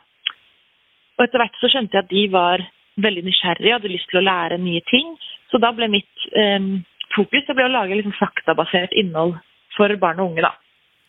[1.18, 2.62] Og etter hvert så skjønte jeg at de var
[3.02, 5.10] veldig nysgjerrige og hadde lyst til å lære nye ting.
[5.50, 6.70] Så da ble mitt eh,
[7.16, 9.36] fokus det ble å lage liksom faktabasert innhold
[9.76, 10.54] for barn og unge, da.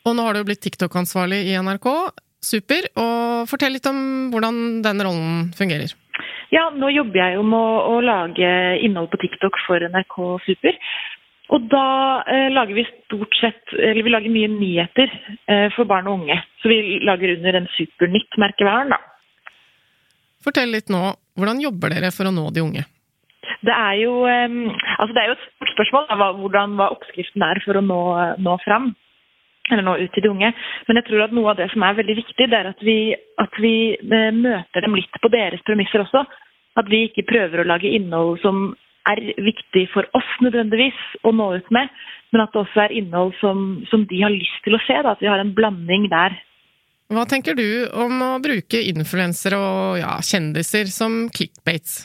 [0.07, 1.87] Og nå har du blitt TikTok-ansvarlig i NRK.
[2.39, 2.87] Super.
[2.97, 5.93] Og fortell litt om hvordan den rollen fungerer.
[6.49, 8.49] Ja, nå jobber jeg jo med å, å lage
[8.81, 10.77] innhold på TikTok for NRK Super.
[11.49, 11.85] Og da
[12.29, 15.09] eh, lager vi stort sett Eller vi lager mye nyheter
[15.49, 16.37] eh, for barn og unge.
[16.61, 18.99] Så vi lager under en Supernytt-merkevaren, da.
[20.43, 21.01] Fortell litt nå,
[21.39, 22.85] hvordan jobber dere for å nå de unge?
[23.65, 24.57] Det er jo, eh,
[24.95, 28.01] altså det er jo et stort spørsmål da, hvordan, hva oppskriften er for å nå,
[28.39, 28.93] nå fram.
[29.69, 30.51] Eller nå ut til de unge.
[30.87, 32.99] Men jeg tror at noe av det som er veldig viktig, det er at vi,
[33.41, 36.23] at vi eh, møter dem litt på deres premisser også.
[36.79, 38.71] At vi ikke prøver å lage innhold som
[39.09, 41.89] er viktig for oss nødvendigvis å nå ut med,
[42.33, 44.95] men at det også er innhold som, som de har lyst til å se.
[44.95, 46.35] Da, at vi har en blanding der.
[47.09, 52.03] Hva tenker du om å bruke influensere og ja, kjendiser som clickbates?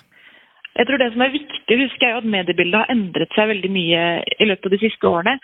[0.75, 4.07] Jeg tror Det som er viktig, husker jeg at mediebildet har endret seg veldig mye
[4.25, 5.37] i løpet av de siste årene.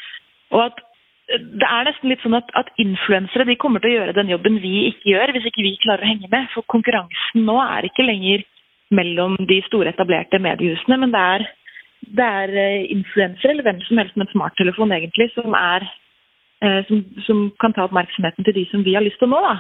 [0.51, 0.81] Og at
[1.31, 4.59] det er nesten litt sånn at, at influensere de kommer til å gjøre den jobben
[4.65, 6.49] vi ikke gjør, hvis ikke vi klarer å henge med.
[6.55, 8.43] For konkurransen nå er ikke lenger
[8.97, 11.47] mellom de store, etablerte mediehusene, men det er,
[12.19, 16.00] det er eh, influensere, eller hvem som helst med en smarttelefon egentlig, som, er, eh,
[16.89, 19.41] som, som, kan ta oppmerksomheten til de som vi har lyst til å nå.
[19.47, 19.55] da.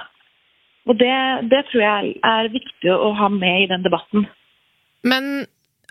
[0.88, 1.14] Og det,
[1.53, 4.26] det tror jeg er viktig å ha med i den debatten.
[5.07, 5.46] Men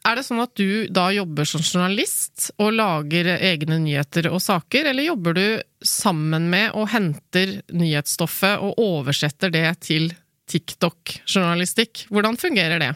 [0.07, 4.89] er det sånn at du da jobber som journalist og lager egne nyheter og saker,
[4.91, 5.45] eller jobber du
[5.86, 10.10] sammen med og henter nyhetsstoffet og oversetter det til
[10.49, 12.07] TikTok-journalistikk?
[12.10, 12.93] Hvordan fungerer det?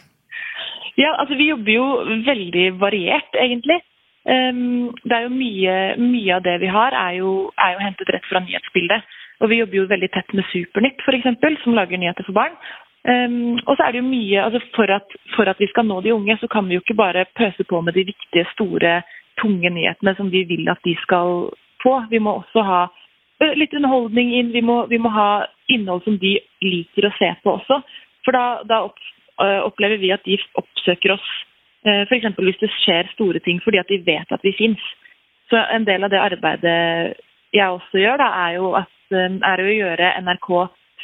[0.98, 1.86] Ja, altså Vi jobber jo
[2.26, 3.80] veldig variert, egentlig.
[4.24, 8.12] Um, det er jo mye, mye, av det vi har, er jo, er jo hentet
[8.14, 9.04] rett fra nyhetsbildet.
[9.42, 12.56] Og vi jobber jo veldig tett med Supernytt, f.eks., som lager nyheter for barn.
[13.04, 15.98] Um, og så er det jo mye altså for at, for at, vi skal nå
[16.00, 19.02] de unge, så kan vi jo ikke bare pøse på med de viktige, store,
[19.42, 21.50] tunge nyhetene som vi vil at de skal
[21.82, 21.94] få.
[22.10, 22.82] Vi må også ha
[23.58, 24.52] litt underholdning inn.
[24.54, 25.44] Vi må, vi må ha
[25.74, 27.80] innhold som de liker å se på også.
[28.24, 28.84] For da, da
[29.66, 31.26] opplever vi at de oppsøker oss
[31.84, 32.26] f.eks.
[32.38, 34.80] hvis det skjer store ting fordi at de vet at vi fins.
[35.52, 36.78] Så en del av det arbeidet
[37.54, 40.48] jeg også gjør, da, er jo at, er å gjøre NRK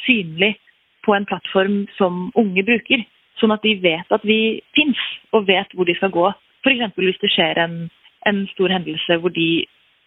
[0.05, 0.55] synlig
[1.05, 3.03] på en plattform som unge bruker.
[3.39, 4.99] Sånn at de vet at vi fins,
[5.33, 6.27] og vet hvor de skal gå.
[6.65, 6.97] F.eks.
[6.97, 7.77] hvis det skjer en,
[8.29, 9.63] en, stor hendelse hvor de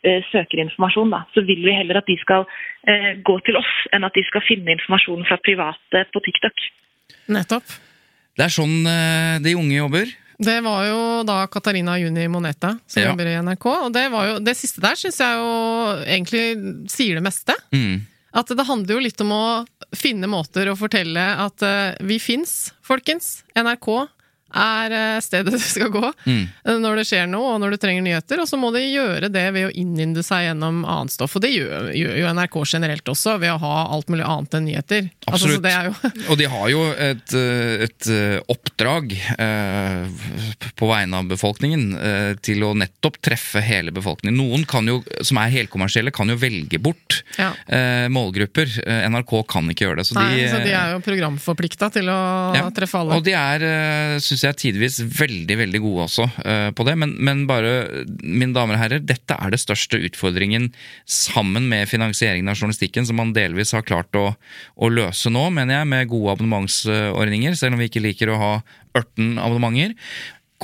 [0.06, 2.46] eh, søker informasjon, da, så vil vi heller at de skal
[2.90, 6.68] eh, gå til oss, enn at de skal finne informasjon fra private på TikTok.
[7.34, 7.74] Nettopp.
[8.34, 10.14] Det er sånn eh, de unge jobber.
[10.38, 13.10] Det var jo da Katarina Juni Moneta som ja.
[13.10, 13.66] jobber i NRK.
[13.86, 15.54] Og det, jo, det siste der syns jeg jo
[16.02, 16.44] egentlig
[16.92, 17.56] sier det meste.
[17.74, 18.02] Mm.
[18.34, 19.44] At det handler jo litt om å
[19.94, 23.44] finne måter å fortelle at uh, vi fins, folkens.
[23.54, 23.90] NRK
[24.54, 26.44] er eh, stedet du skal gå mm.
[26.82, 28.42] når det skjer noe, og når du trenger nyheter.
[28.42, 31.36] Og så må de gjøre det ved å innynde seg gjennom annet stoff.
[31.38, 34.68] Og det gjør, gjør jo NRK generelt også, ved å ha alt mulig annet enn
[34.68, 35.08] nyheter.
[35.28, 40.24] Altså, altså, og de har jo et, eh, et eh, oppdrag eh,
[40.78, 44.38] på vegne av befolkningen eh, til å nettopp treffe hele befolkningen.
[44.38, 47.52] Noen kan jo, som er helkommersielle, kan jo velge bort ja.
[47.66, 48.80] eh, målgrupper.
[49.10, 50.08] NRK kan ikke gjøre det.
[50.08, 52.20] Så, Nei, de, så de er jo programforplikta til å
[52.56, 53.18] ja, treffe alle.
[53.18, 53.66] Og de er,
[54.50, 56.96] jeg tidvis veldig veldig gode også uh, på det.
[57.00, 60.70] Men, men, bare, mine damer og herrer, dette er det største utfordringen
[61.08, 64.30] sammen med finansieringen av journalistikken, som man delvis har klart å,
[64.76, 68.54] å løse nå, mener jeg, med gode abonnementsordninger, selv om vi ikke liker å ha
[68.94, 69.98] ørten abonnementer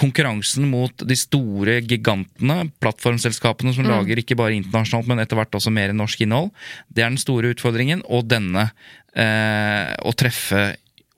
[0.01, 3.91] konkurransen mot de store gigantene, plattformselskapene som mm.
[3.91, 6.53] lager ikke bare internasjonalt, men etter hvert også mer norsk innhold,
[6.89, 8.05] det er den store utfordringen.
[8.09, 8.71] Og denne,
[9.13, 10.71] eh, å treffe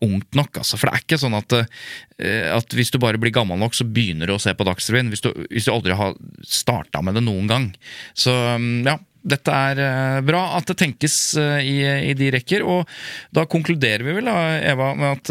[0.04, 0.60] ungt nok.
[0.62, 0.78] Altså.
[0.78, 3.86] For det er ikke sånn at, uh, at, hvis du bare blir gammel nok, så
[3.86, 5.12] begynner du å se på Dagsrevyen.
[5.12, 7.72] Hvis, hvis, du aldri har starta med det noen gang.
[8.14, 8.98] Så um, ja.
[9.22, 11.76] Dette er uh, bra at det tenkes uh, i,
[12.10, 12.88] i, de rekker, og
[13.30, 15.30] da konkluderer vi vel, da, Eva, med at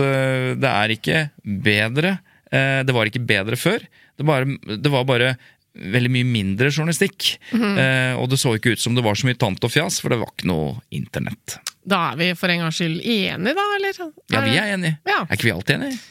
[0.64, 2.14] det er ikke bedre
[2.52, 3.84] Det var ikke bedre før.
[4.16, 4.48] Det, bare,
[4.80, 5.34] det var bare
[5.72, 7.36] veldig mye mindre journalistikk.
[7.56, 10.02] Mm Eh, og det så ikke ut som det var så mye tant og fjas,
[10.02, 11.58] for det var ikke noe internett.
[11.84, 14.02] Da er vi for en gangs skyld enige, da, eller?
[14.30, 14.98] Ja, vi er enige.
[15.08, 15.24] Ja.
[15.26, 16.02] Er ikke vi alltid enige?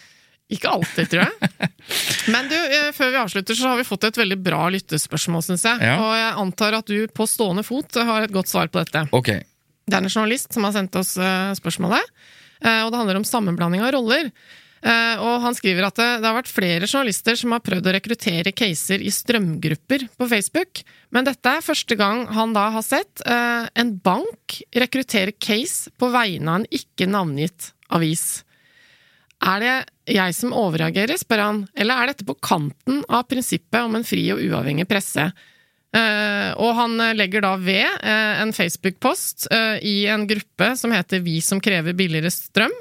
[0.51, 1.51] Ikke alltid, tror jeg.
[2.35, 5.67] Men du, eh, før vi avslutter, så har vi fått et veldig bra lyttespørsmål, syns
[5.69, 5.79] jeg.
[5.87, 5.95] Ja.
[6.03, 9.05] Og jeg antar at du på stående fot har et godt svar på dette.
[9.15, 9.31] Ok.
[9.31, 12.11] Det er en journalist som har sendt oss eh, spørsmålet,
[12.65, 14.33] eh, og det handler om sammenblanding av roller.
[14.81, 18.55] Eh, og han skriver at det, har vært flere journalister som har prøvd å rekruttere
[18.57, 20.81] caser i strømgrupper på Facebook,
[21.13, 26.09] men dette er første gang han da har sett eh, en bank rekruttere case på
[26.15, 28.43] vegne av en ikke navngitt avis.
[29.41, 29.77] Er det
[30.17, 34.27] jeg som overreagerer, spør han, eller er dette på kanten av prinsippet om en fri
[34.33, 35.31] og uavhengig presse?
[35.91, 41.19] Uh, og han legger da ved uh, en Facebook-post uh, i en gruppe som heter
[41.25, 42.77] Vi som krever billigere strøm.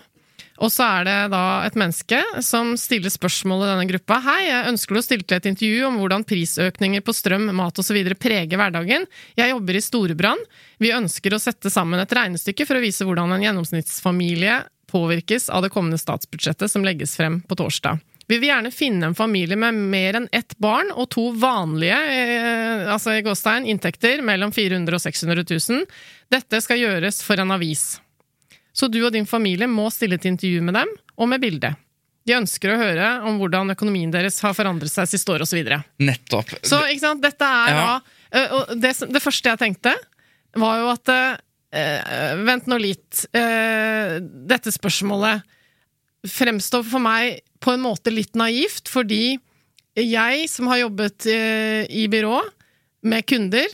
[0.60, 4.18] Og så er det da et menneske som stiller spørsmål i denne gruppa.
[4.26, 7.80] Hei, jeg ønsker du å stille til et intervju om hvordan prisøkninger på strøm, mat
[7.80, 8.02] osv.
[8.20, 9.08] preger hverdagen.
[9.40, 10.44] Jeg jobber i Storebrann.
[10.84, 14.60] Vi ønsker å sette sammen et regnestykke for å vise hvordan en gjennomsnittsfamilie
[14.92, 18.02] påvirkes av det kommende statsbudsjettet som legges frem på torsdag.
[18.30, 22.84] Vi vil gjerne finne en familie med mer enn ett barn og to vanlige eh,
[22.94, 25.88] altså i Gåstein, inntekter mellom 400 og 600 000.
[26.30, 27.96] Dette skal gjøres for en avis.
[28.74, 31.74] Så du og din familie må stille til intervju med dem, og med bilde.
[32.28, 35.64] De ønsker å høre om hvordan økonomien deres har forandret seg siste år, osv.
[36.04, 36.52] Nettopp.
[36.68, 37.84] så ikke sant, dette er Ja.
[38.30, 39.96] da øh, og det, det første jeg tenkte,
[40.56, 43.26] var jo at øh, Vent nå litt.
[43.34, 45.42] øh, dette spørsmålet
[46.28, 49.38] fremstår for meg på en måte litt naivt, fordi
[50.00, 52.40] jeg som har jobbet øh, i byrå
[53.10, 53.68] med kunder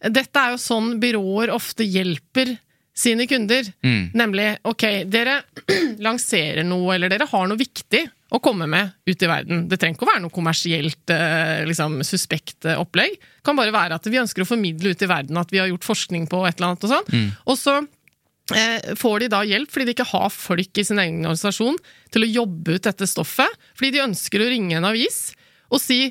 [0.00, 2.54] Dette er jo sånn byråer ofte hjelper
[3.00, 3.66] sine kunder.
[3.84, 4.10] Mm.
[4.16, 5.40] Nemlig ok, dere
[6.06, 9.64] lanserer noe, eller dere har noe viktig å komme med ut i verden.
[9.68, 13.16] Det trenger ikke å være noe kommersielt eh, liksom, suspekt eh, opplegg.
[13.18, 15.70] Det kan bare være at vi ønsker å formidle ut i verden at vi har
[15.70, 17.26] gjort forskning på et eller annet og sånn.
[17.50, 17.76] Og så
[18.54, 21.80] eh, får de da hjelp fordi de ikke har folk i sin egen organisasjon
[22.14, 23.58] til å jobbe ut dette stoffet.
[23.74, 25.30] Fordi de ønsker å ringe en avis
[25.70, 26.08] og si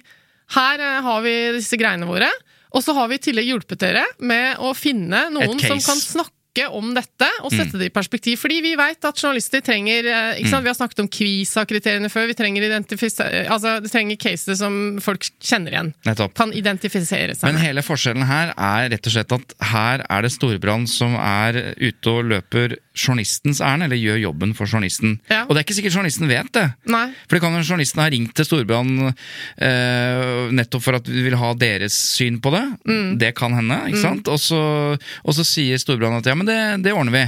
[0.55, 2.29] her har vi disse greiene våre.
[2.75, 6.38] Og så har vi i tillegg hjulpet dere med å finne noen som kan snakke
[6.67, 8.39] om dette og sette det i perspektiv.
[8.41, 10.65] Fordi vi vet at journalister trenger eh, ikke sant?
[10.65, 12.27] Vi har snakket om Kvisa-kriteriene før.
[12.29, 15.93] Vi trenger, altså, vi trenger cases som folk kjenner igjen.
[16.07, 16.35] Nettopp.
[16.39, 20.33] Kan identifisere seg Men hele forskjellen her er rett og slett at her er det
[20.35, 25.17] Storbrann som er ute og løper journalistens ærend, eller gjør jobben for journalisten.
[25.31, 25.45] Ja.
[25.45, 26.65] Og det er ikke sikkert journalisten vet det.
[26.91, 27.05] Nei.
[27.27, 31.37] For det kan jo journalisten ha ringt til Storbrann eh, nettopp for at vi vil
[31.39, 32.65] ha deres syn på det.
[32.89, 33.09] Mm.
[33.21, 34.31] Det kan hende, ikke sant?
[34.31, 34.61] Og så,
[34.97, 37.23] og så sier Storbrann at ja, men det, det ordner vi.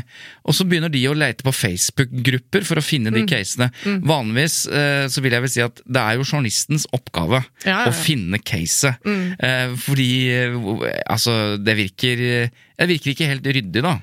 [0.50, 3.18] Og så begynner de å lete på Facebook-grupper for å finne Mm.
[3.22, 3.70] de casene.
[4.08, 7.90] Vanligvis eh, så vil jeg vel si at det er jo journalistens oppgave Ja, ja,
[7.90, 8.98] å finne caset.
[9.06, 10.56] Eh, fordi eh,
[11.12, 13.98] altså, det virker Det virker ikke helt ryddig, da.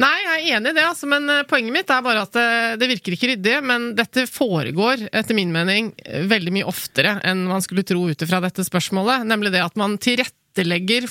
[0.00, 2.46] Nei, jeg er enig i det, altså, men eh, poenget mitt er bare at det,
[2.80, 3.58] det virker ikke ryddig.
[3.68, 8.24] Men dette foregår, etter min mening, eh, veldig mye oftere enn man skulle tro ut
[8.26, 9.22] ifra dette spørsmålet.
[9.28, 10.40] Nemlig det at man tilrettelegger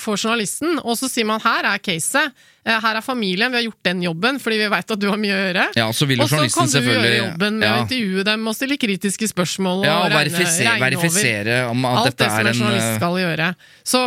[0.00, 2.32] for journalisten, og så sier man her er caset.
[2.64, 5.20] eh, Her er familien, vi har gjort den jobben fordi vi veit at du har
[5.20, 5.66] mye å gjøre.
[5.76, 7.74] Ja, så vil og så kan du gjøre jobben med ja.
[7.76, 9.84] å intervjue dem og stille kritiske spørsmål.
[9.84, 10.86] Ja, og og regne, verifisere, regne over.
[10.86, 13.54] verifisere Alt det som en en journalist eh, skal gjøre.
[13.84, 14.02] Så,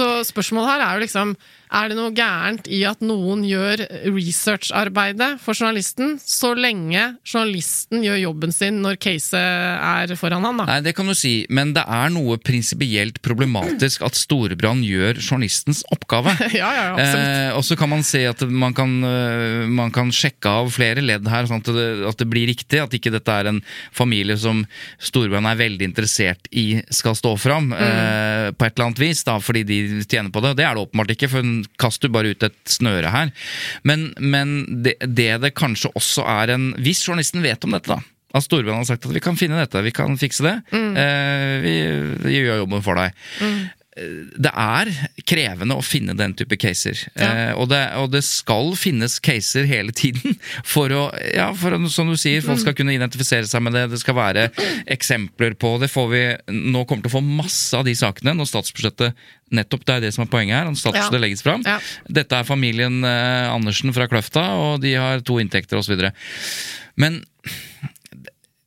[0.00, 1.36] så spørsmålet her er jo liksom
[1.74, 3.82] Er det noe gærent i at noen gjør
[4.14, 10.66] researcharbeidet for journalisten, så lenge journalisten gjør jobben sin når caset er foran han, da?
[10.68, 15.84] Nei, det kan du si, men det er noe prinsipielt problematisk at Storebrand gjør journalistens
[15.94, 16.34] oppgave.
[16.54, 17.30] Ja, ja, absolutt.
[17.34, 21.02] Eh, og så kan man se at man kan, eh, man kan sjekke av flere
[21.02, 22.78] ledd her, sånn at det, at det blir riktig.
[22.84, 23.58] At ikke dette er en
[23.94, 24.62] familie som
[25.02, 27.80] Storebrand er veldig interessert i skal stå fram Mm.
[27.80, 30.54] eh, på et eller annet vis, da, fordi de tjener på det.
[30.60, 33.30] Det er det åpenbart ikke, for hun kaster bare ut et snøre her.
[33.86, 38.00] Men, men det, det det kanskje også er en Hvis journalisten vet om dette, da.
[38.34, 40.56] At Storebrand har sagt at vi kan finne dette, vi kan fikse det.
[40.74, 40.96] Mm.
[40.98, 41.74] Eh, vi,
[42.24, 43.14] vi gjør jobben for deg.
[43.94, 44.88] Det er
[45.22, 46.98] krevende å finne den type caser.
[47.14, 47.28] Ja.
[47.28, 50.34] Eh, og, det, og det skal finnes caser hele tiden
[50.66, 52.62] for å, ja, for å, som du sier, folk Mm.
[52.64, 53.84] skal kunne identifisere seg med det.
[53.94, 54.48] Det skal være
[54.90, 55.90] eksempler på det.
[55.94, 56.24] Får vi
[56.72, 59.14] nå kommer til å få masse av de sakene når statsbudsjettet
[59.54, 60.64] Nettopp det er det som er poenget her.
[60.66, 61.22] Når statsbudsjettet Ja.
[61.22, 61.62] legges fram.
[61.68, 61.76] Ja.
[62.10, 65.94] Dette er familien eh, Andersen fra Kløfta, og de har to inntekter osv.
[66.98, 67.20] Men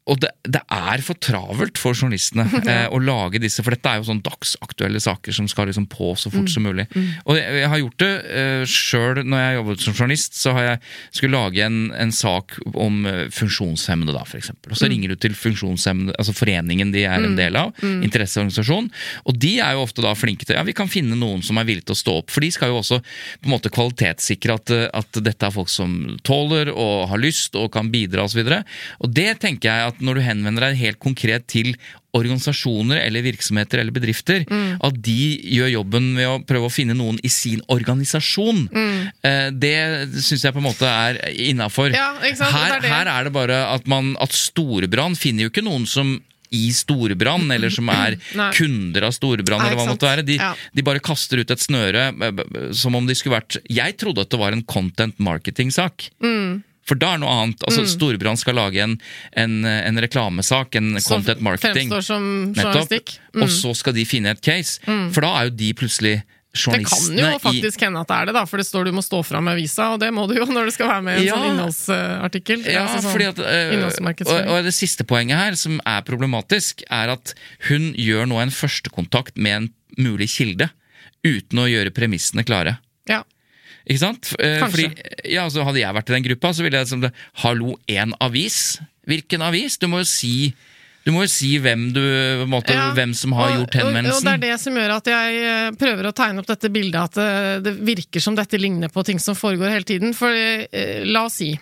[0.07, 4.01] og det, det er for travelt for journalistene eh, å lage disse, for dette er
[4.01, 6.87] jo sånn dagsaktuelle saker som skal liksom på så fort som mulig.
[7.25, 10.67] Og jeg, jeg har gjort det eh, sjøl når jeg jobbet som journalist, så har
[10.67, 10.81] jeg
[11.19, 14.73] skulle lage en, en sak om eh, funksjonshemmede, da, for eksempel.
[14.73, 18.89] Og så ringer du til funksjonshemmede, altså foreningen de er en del av, interesseorganisasjon,
[19.27, 21.67] og de er jo ofte da flinke til ja, vi kan finne noen som er
[21.67, 24.73] villige til å stå opp, for de skal jo også på en måte kvalitetssikre at,
[24.73, 25.93] eh, at dette er folk som
[26.27, 28.41] tåler og har lyst og kan bidra osv.
[28.43, 31.73] Og, så og det tenker jeg at når du henvender deg helt konkret til
[32.17, 34.45] organisasjoner eller virksomheter eller bedrifter,
[34.83, 35.17] at de
[35.57, 38.63] gjør jobben ved å prøve å finne noen i sin organisasjon.
[39.23, 39.75] Eh, Det
[40.23, 41.19] syns jeg på en måte er
[41.49, 41.91] innafor.
[41.93, 42.13] Ja.
[42.21, 46.17] Her, er her er det bare at man at Storebrand finner jo ikke noen som
[46.55, 48.15] i Storbrann, eller som er
[48.55, 50.23] kunder av Storbrann, eller hva det måtte være.
[50.25, 50.53] De, Ja.
[50.73, 54.31] de bare kaster ut et snøre eh, som om de skulle vært Jeg trodde at
[54.31, 56.09] det var en content marketing-sak.
[56.23, 56.63] Mm.
[56.88, 57.63] For da er noe annet.
[57.67, 58.93] Altså, Storebrand skal lage en,
[59.35, 61.89] en, en reklamesak, en Som content marketing.
[61.91, 63.17] fremstår som journalistikk.
[63.35, 63.43] Mm.
[63.43, 64.79] Og så skal de finne et case.
[64.88, 66.15] For da er jo de plutselig
[66.57, 69.03] Det kan jo faktisk hende at det er det, da, for det står du må
[69.05, 71.21] stå fram med avisa, og det må du jo når du skal være med i
[71.21, 71.35] en Ja.
[71.35, 72.63] sånn innholdsartikkel.
[72.65, 76.81] Ja, Altså sånn fordi at, øh, og, og det siste poenget her, som er problematisk,
[76.89, 77.35] er at
[77.67, 79.69] hun gjør nå en førstekontakt med en
[80.01, 80.71] mulig kilde,
[81.27, 82.77] uten å gjøre premissene klare.
[83.09, 83.21] Ja.
[83.88, 84.33] Ikke sant?
[84.39, 84.89] Eh, Kanskje.
[84.91, 87.13] Fordi, ja, så Hadde jeg vært i den gruppa, så ville jeg som det
[87.43, 88.79] Hallo, en avis?
[89.07, 89.77] Hvilken avis?
[89.79, 90.53] Du må jo si
[91.07, 92.01] du må jo si hvem, du,
[92.51, 95.05] måte, Ja, hvem som har og- gjort Og, og det er det som gjør at
[95.07, 98.91] jeg eh, prøver å tegne opp dette bildet, at det, det virker som dette ligner
[98.91, 100.11] på ting som foregår hele tiden.
[100.13, 101.53] For eh, la oss si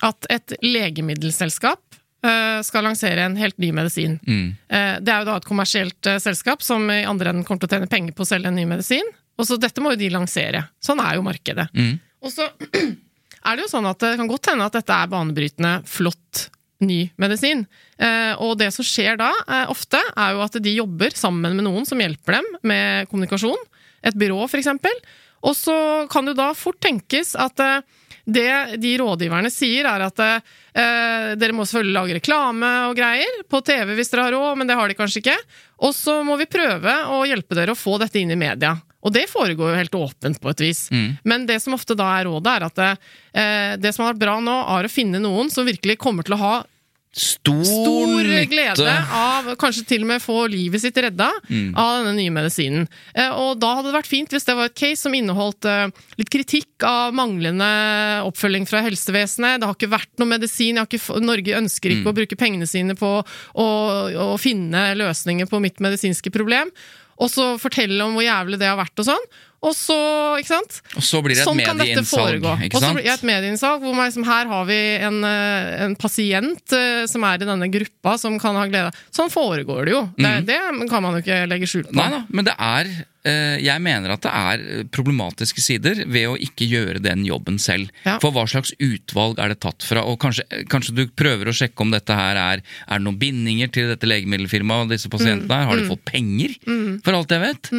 [0.00, 1.82] at et legemiddelselskap
[2.24, 4.16] eh, skal lansere en helt ny medisin.
[4.24, 7.68] Eh, Det er jo da et kommersielt eh, selskap som i andre enden kommer til
[7.68, 9.04] å tjene penger på å selge en ny medisin.
[9.38, 10.66] Og så dette må jo de lansere.
[10.82, 11.68] Sånn er jo markedet.
[12.24, 12.48] Og så
[13.48, 16.48] er det jo sånn at det kan godt hende at dette er banebrytende, flott,
[16.84, 17.64] ny medisin.
[17.98, 21.66] Eh, og det som skjer da, eh, ofte, er jo at de jobber sammen med
[21.66, 23.60] noen som hjelper dem med kommunikasjon.
[24.04, 25.04] Et byrå, eksempel.
[25.44, 25.76] Og så
[26.12, 27.84] kan det da fort tenkes at eh,
[28.24, 33.60] det de rådgiverne sier, er at eh, dere må selvfølgelig lage reklame og greier på
[33.66, 35.36] TV hvis dere har råd, men det har de kanskje ikke.
[35.84, 38.72] Og så må vi prøve å hjelpe dere å få dette inn i media.
[39.04, 40.86] Og det foregår jo helt åpent på et vis.
[41.28, 44.38] Men det som ofte da er rådet, er at eh, det som har vært bra
[44.40, 46.54] nå, er å finne noen som virkelig kommer til å ha
[47.14, 51.28] Stor, stor glede av kanskje til og med få livet sitt redda
[51.78, 52.88] av denne nye medisinen.
[53.14, 55.92] Eh, Og da hadde det vært fint hvis det var et case som inneholdt eh,
[56.18, 57.68] litt kritikk av manglende
[58.26, 59.60] oppfølging fra helsevesenet.
[59.62, 60.82] Det har ikke vært noe medisin.
[60.82, 63.68] Ikke, Norge ønsker ikke å bruke pengene sine på å,
[64.26, 66.74] å finne løsninger på mitt medisinske problem.
[67.22, 69.28] Og så fortelle om hvor jævlig det har vært og sånn.
[69.64, 69.96] Og så,
[70.42, 70.78] ikke sant?
[70.98, 74.10] Og så blir det et sånn medieinnsalg, Og så blir det et medieinnsalg hvor man
[74.10, 78.36] liksom, her har vi en, eh, en pasient eh, som er i denne gruppa som
[78.42, 80.04] kan ha glede av Sånn foregår det jo.
[80.20, 80.60] Det, det
[80.90, 81.96] kan man jo ikke legge skjul på.
[81.96, 82.90] Nei da, men det er
[83.24, 87.88] eh, Jeg mener at det er problematiske sider ved å ikke gjøre den jobben selv.
[88.04, 88.18] Ja.
[88.22, 90.02] For hva slags utvalg er det tatt fra?
[90.10, 93.70] Og kanskje, kanskje du prøver å sjekke om dette her er Er det noen bindinger
[93.72, 95.56] til dette legemiddelfirmaet og disse pasientene Mm.
[95.56, 95.66] her?
[95.70, 96.54] Har de fått penger?
[97.06, 97.70] For alt jeg vet.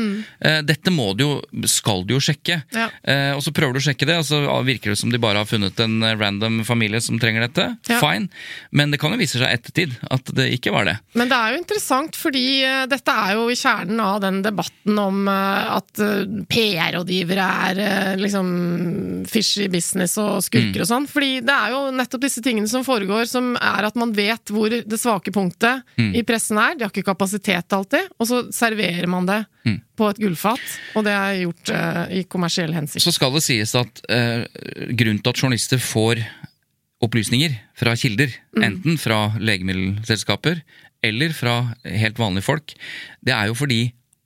[0.42, 1.32] Eh, dette må du jo,
[1.76, 2.60] skal du jo sjekke.
[2.76, 2.88] Ja.
[3.04, 5.42] Eh, og så prøver du å sjekke det, og så virker det som de bare
[5.42, 7.68] har funnet en eh, random familie som trenger dette.
[7.90, 8.00] Ja.
[8.02, 8.30] Fine.
[8.76, 10.98] Men det kan jo vise seg ettertid at det ikke var det.
[11.18, 15.02] Men det er jo interessant, fordi eh, dette er jo i kjernen av den debatten
[15.02, 16.04] om eh, at
[16.52, 18.48] PR-rådgivere er liksom
[19.30, 21.10] fishy business og skurker og sånn.
[21.10, 24.72] Fordi det er jo nettopp disse tingene som foregår, som er at man vet hvor
[24.72, 26.76] det svake punktet i pressen er.
[26.78, 29.44] De har ikke kapasitet alltid, og så serverer man det
[29.96, 30.62] på et gullfat.
[30.96, 33.04] Og det er gjort eh, i kommersiell hensikt.
[33.04, 34.46] Så skal det sies at eh,
[34.96, 36.24] grunnen til at journalister får
[37.06, 40.62] opplysninger fra kilder, enten fra legemiddelselskaper
[41.06, 42.74] eller fra helt vanlige folk,
[43.22, 43.82] det er jo fordi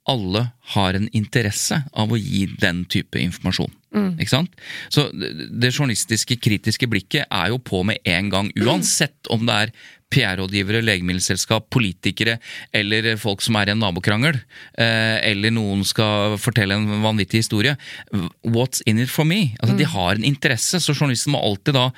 [0.10, 3.74] alle har en interesse av å gi den type informasjon.
[3.94, 4.52] Ikke sant?
[4.94, 9.72] Så det journalistiske, kritiske blikket er jo på med en gang, uansett om det er
[10.10, 12.40] PR-rådgivere, legemiddelselskap, politikere
[12.74, 14.40] eller folk som er i en nabokrangel,
[14.74, 17.76] eh, eller noen skal fortelle en vanvittig historie.
[18.42, 19.54] What's in it for me?
[19.62, 21.92] Altså, De har en interesse, så journalisten må alltid da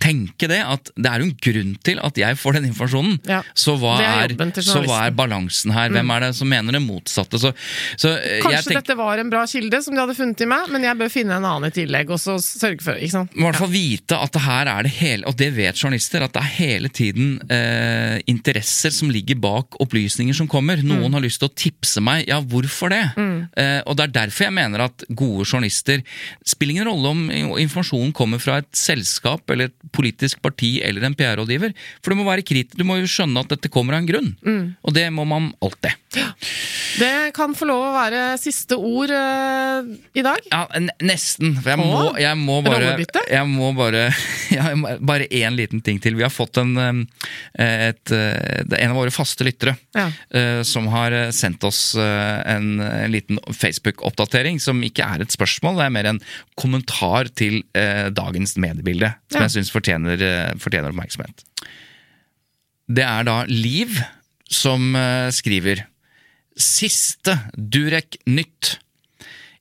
[0.00, 3.20] tenke det, at det er jo en grunn til at jeg får den informasjonen.
[3.28, 5.90] Ja, Så, hva er er, så hva er balansen her?
[5.92, 7.36] Hvem er det som mener det motsatte?
[7.36, 7.52] Så,
[8.00, 10.46] så eh, jeg Kanskje tenker- dette var en bra kilde som de hadde funnet i
[10.48, 13.36] meg, men jeg bør finne en annen i tillegg, og så sørge for ikke sant?
[13.36, 16.34] i hvert fall vite at det her er det hele, og det vet journalister, at
[16.34, 20.82] det er hele tiden eh, interesser som ligger bak opplysninger som kommer.
[20.82, 22.26] Noen har lyst til å tipse meg.
[22.30, 23.02] Ja, hvorfor det?
[23.16, 26.02] Eh, og det er derfor jeg mener at gode journalister
[26.46, 27.24] spiller ingen rolle om
[27.60, 31.74] informasjonen kommer fra et selskap eller et politisk parti eller en PR-rådgiver.
[32.02, 34.32] For du må være kritisk, du må jo skjønne at dette kommer av en grunn.
[34.82, 35.98] Og det må man alltid.
[37.00, 40.48] Det kan få lov å være siste ord eh, i dag.
[40.50, 40.66] Ja,
[41.12, 41.54] nesten.
[41.60, 42.94] For jeg må, jeg må bare?
[43.30, 44.06] Jeg må bare
[44.58, 46.16] jeg må, Bare én liten ting til.
[46.18, 47.04] Vi har fått en,
[47.54, 50.08] et, er en av våre faste lyttere Ja.
[50.34, 55.78] uh, som har uh, sendt oss en, en liten Facebook-oppdatering, som ikke er et spørsmål,
[55.78, 56.20] det er mer en
[56.58, 59.46] kommentar til dagens mediebilde, som Ja.
[59.46, 60.22] jeg syns fortjener,
[60.60, 61.44] fortjener oppmerksomhet.
[62.92, 63.94] Det er da Liv
[64.52, 64.92] som
[65.32, 65.84] skriver
[66.58, 68.76] Siste Durek Nytt.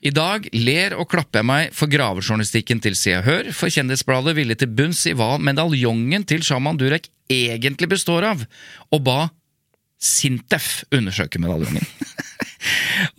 [0.02, 4.34] I dag ler og klapper jeg meg for gravejournalistikken til Se og Hør, for Kjendisbladet
[4.34, 8.42] ville til bunns i hva medaljongen til Shaman Durek egentlig består av,
[8.90, 9.20] og ba
[10.02, 11.86] Sintef undersøke medaljongen.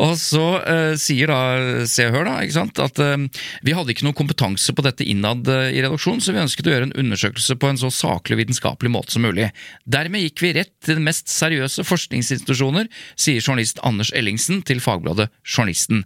[0.03, 3.27] Og så eh, sier da Se og Hør da, ikke sant, at eh,
[3.67, 6.75] vi hadde ikke noe kompetanse på dette innad eh, i redaksjonen, så vi ønsket å
[6.75, 9.51] gjøre en undersøkelse på en så saklig og vitenskapelig måte som mulig.
[9.85, 15.29] Dermed gikk vi rett til den mest seriøse forskningsinstitusjoner, sier journalist Anders Ellingsen til fagbladet
[15.47, 16.03] Journalisten.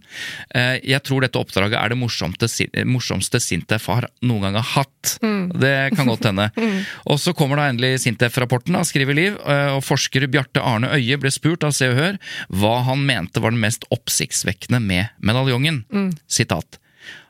[0.53, 2.49] Eh, jeg tror dette oppdraget er det morsomste,
[2.85, 5.17] morsomste Sintef har noen gang har hatt.
[5.57, 6.49] Det kan godt hende.
[7.09, 11.31] Og så kommer da endelig Sintef-rapporten, skriver Liv, eh, og forsker Bjarte Arne Øie ble
[11.33, 12.17] spurt av Se og Hør
[12.53, 15.83] hva han mente var den mest oppsiktsvekkende med medaljongen.
[16.27, 16.79] Sitat.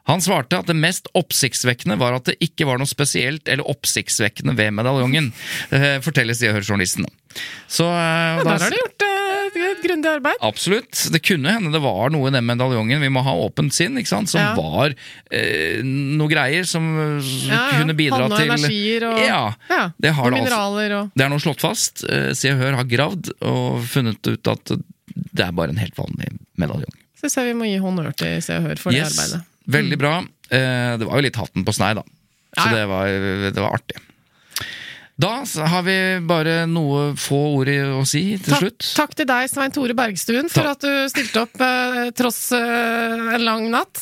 [0.08, 4.54] Han svarte at det mest oppsiktsvekkende var at det ikke var noe spesielt eller oppsiktsvekkende
[4.56, 5.34] ved medaljongen,
[5.68, 7.10] fortelles forteller Se og Hør-journalisten.
[7.68, 10.40] Så eh, Ja, da- der har de gjort et, et grundig arbeid.
[10.48, 11.04] Absolutt.
[11.12, 14.14] Det kunne hende det var noe i den medaljongen, vi må ha åpent sinn, ikke
[14.14, 14.56] sant, som Ja.
[14.56, 14.96] var
[15.30, 16.88] eh, noe greier som
[17.20, 19.44] eh, Ja, kunne bidra noen til energier og Ja,
[20.00, 20.48] det har og det altså.
[20.48, 22.06] mineraler og Det er nå slått fast.
[22.08, 24.72] Eh, Se og Hør har gravd og funnet ut at
[25.34, 26.96] det er bare en helt vanlig medaljong.
[27.18, 29.42] Så jeg vi må gi honnør til Se og Hør for det arbeidet.
[29.68, 30.14] Veldig bra.
[30.54, 32.04] Eh, Det var jo litt hatten på snei, da.
[32.58, 33.06] Så det var,
[33.52, 33.98] det var artig.
[35.18, 35.32] Da
[35.66, 35.94] har vi
[36.30, 38.88] bare noe få ord å si til Takk, slutt.
[39.00, 40.76] takk til deg, Svein Tore Bergstuen, for Takk.
[40.76, 43.98] at du stilte opp eh, tross eh, en lang natt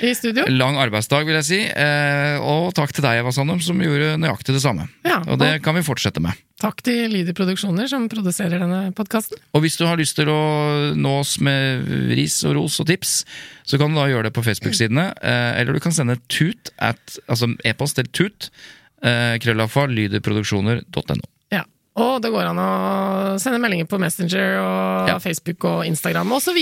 [0.00, 0.46] i studio.
[0.48, 1.58] Lang arbeidsdag, vil jeg si.
[1.68, 4.86] Eh, og takk til deg, Eva Sandum, som gjorde nøyaktig det samme.
[5.04, 6.40] Ja, og det kan vi fortsette med.
[6.64, 9.36] Takk til Lyder Produksjoner, som produserer denne podkasten.
[9.52, 10.38] Og hvis du har lyst til å
[10.96, 11.84] nå oss med
[12.16, 13.18] ris og ros og tips,
[13.68, 15.10] så kan du da gjøre det på Facebook-sidene.
[15.20, 18.48] Eh, eller du kan sende tut at, altså e-post til tut,
[19.04, 21.33] eh, krøllafa, lyderproduksjoner.no.
[21.94, 22.70] Og det går an å
[23.38, 25.18] sende meldinger på Messenger og Ja.
[25.22, 26.56] Facebook og Instagram osv.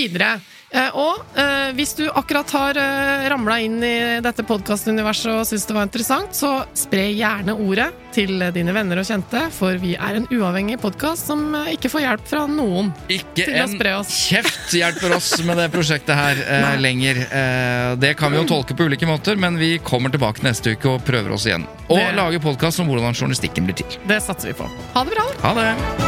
[0.73, 5.65] Eh, og eh, hvis du akkurat har eh, ramla inn i dette podkastuniverset og syns
[5.69, 10.19] det var interessant, så spre gjerne ordet til dine venner og kjente, for vi er
[10.19, 12.91] en uavhengig podkast som ikke får hjelp fra noen.
[13.09, 13.73] Ikke en
[14.05, 17.23] kjeft hjelper oss med det prosjektet her eh, lenger.
[17.25, 20.93] Eh, det kan vi jo tolke på ulike måter, men vi kommer tilbake neste uke
[20.93, 21.65] og prøver oss igjen.
[21.89, 23.97] Og Det- lager podkast om hvordan journalistikken blir til.
[24.09, 24.69] Det satser vi på.
[24.93, 25.22] Ha det bra!
[25.41, 26.03] Ha det!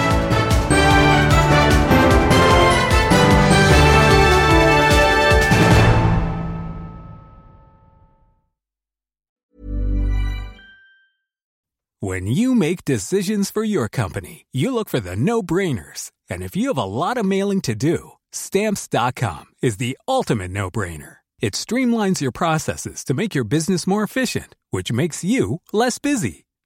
[12.06, 16.12] When you make decisions for your company, you look for the no brainers.
[16.30, 20.70] And if you have a lot of mailing to do, stamps.com is the ultimate no
[20.70, 21.18] brainer.
[21.40, 26.45] It streamlines your processes to make your business more efficient, which makes you less busy.